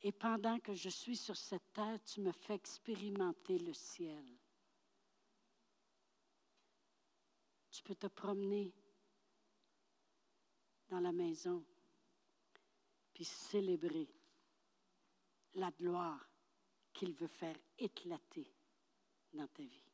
et 0.00 0.12
pendant 0.12 0.58
que 0.60 0.72
je 0.72 0.88
suis 0.88 1.16
sur 1.16 1.36
cette 1.36 1.70
terre, 1.74 2.02
tu 2.02 2.22
me 2.22 2.32
fais 2.32 2.54
expérimenter 2.54 3.58
le 3.58 3.74
ciel. 3.74 4.24
Tu 7.70 7.82
peux 7.82 7.94
te 7.94 8.06
promener 8.06 8.72
dans 10.88 11.00
la 11.00 11.12
maison, 11.12 11.62
célébrer 13.24 14.08
la 15.54 15.70
gloire 15.70 16.26
qu'il 16.92 17.12
veut 17.14 17.28
faire 17.28 17.56
éclater 17.78 18.52
dans 19.32 19.46
ta 19.48 19.62
vie. 19.62 19.90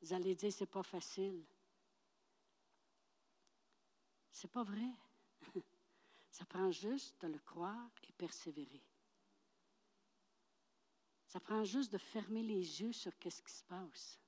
Vous 0.00 0.12
allez 0.12 0.34
dire, 0.34 0.52
c'est 0.52 0.66
pas 0.66 0.82
facile. 0.82 1.44
C'est 4.30 4.50
pas 4.50 4.62
vrai. 4.62 4.92
Ça 6.30 6.44
prend 6.44 6.70
juste 6.70 7.20
de 7.22 7.28
le 7.28 7.38
croire 7.40 7.90
et 8.08 8.12
persévérer. 8.12 8.82
Ça 11.26 11.40
prend 11.40 11.64
juste 11.64 11.92
de 11.92 11.98
fermer 11.98 12.42
les 12.42 12.80
yeux 12.80 12.92
sur 12.92 13.12
ce 13.12 13.42
qui 13.42 13.52
se 13.52 13.64
passe. 13.64 14.18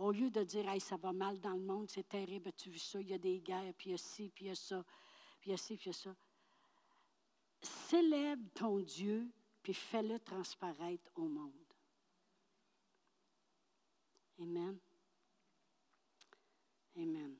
Au 0.00 0.12
lieu 0.12 0.30
de 0.30 0.42
dire, 0.42 0.66
hey, 0.66 0.80
ça 0.80 0.96
va 0.96 1.12
mal 1.12 1.38
dans 1.40 1.52
le 1.52 1.60
monde, 1.60 1.90
c'est 1.90 2.08
terrible, 2.08 2.50
tu 2.54 2.70
vu 2.70 2.78
ça, 2.78 2.98
il 3.02 3.10
y 3.10 3.12
a 3.12 3.18
des 3.18 3.38
guerres, 3.38 3.74
puis 3.76 3.90
il 3.90 3.92
y 3.92 3.94
a 3.94 3.98
ci, 3.98 4.30
puis 4.30 4.46
il 4.46 4.48
y 4.48 4.50
a 4.50 4.54
ça, 4.54 4.82
puis 5.38 5.50
il 5.50 5.52
y 5.52 5.54
a 5.54 5.58
ci, 5.58 5.76
puis 5.76 5.84
il 5.84 5.88
y 5.88 5.90
a 5.90 5.92
ça. 5.92 6.16
Célèbre 7.60 8.48
ton 8.54 8.80
Dieu, 8.80 9.30
puis 9.62 9.74
fais-le 9.74 10.18
transparaître 10.20 11.10
au 11.16 11.28
monde. 11.28 11.52
Amen. 14.38 14.78
Amen. 16.96 17.36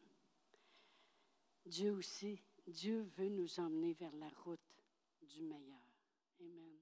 Dieu 1.65 1.93
aussi, 1.93 2.43
Dieu 2.67 3.11
veut 3.17 3.31
nous 3.31 3.59
emmener 3.59 3.95
vers 3.95 4.15
la 4.17 4.29
route 4.45 4.61
du 5.23 5.41
meilleur. 5.41 5.81
Amen. 6.41 6.80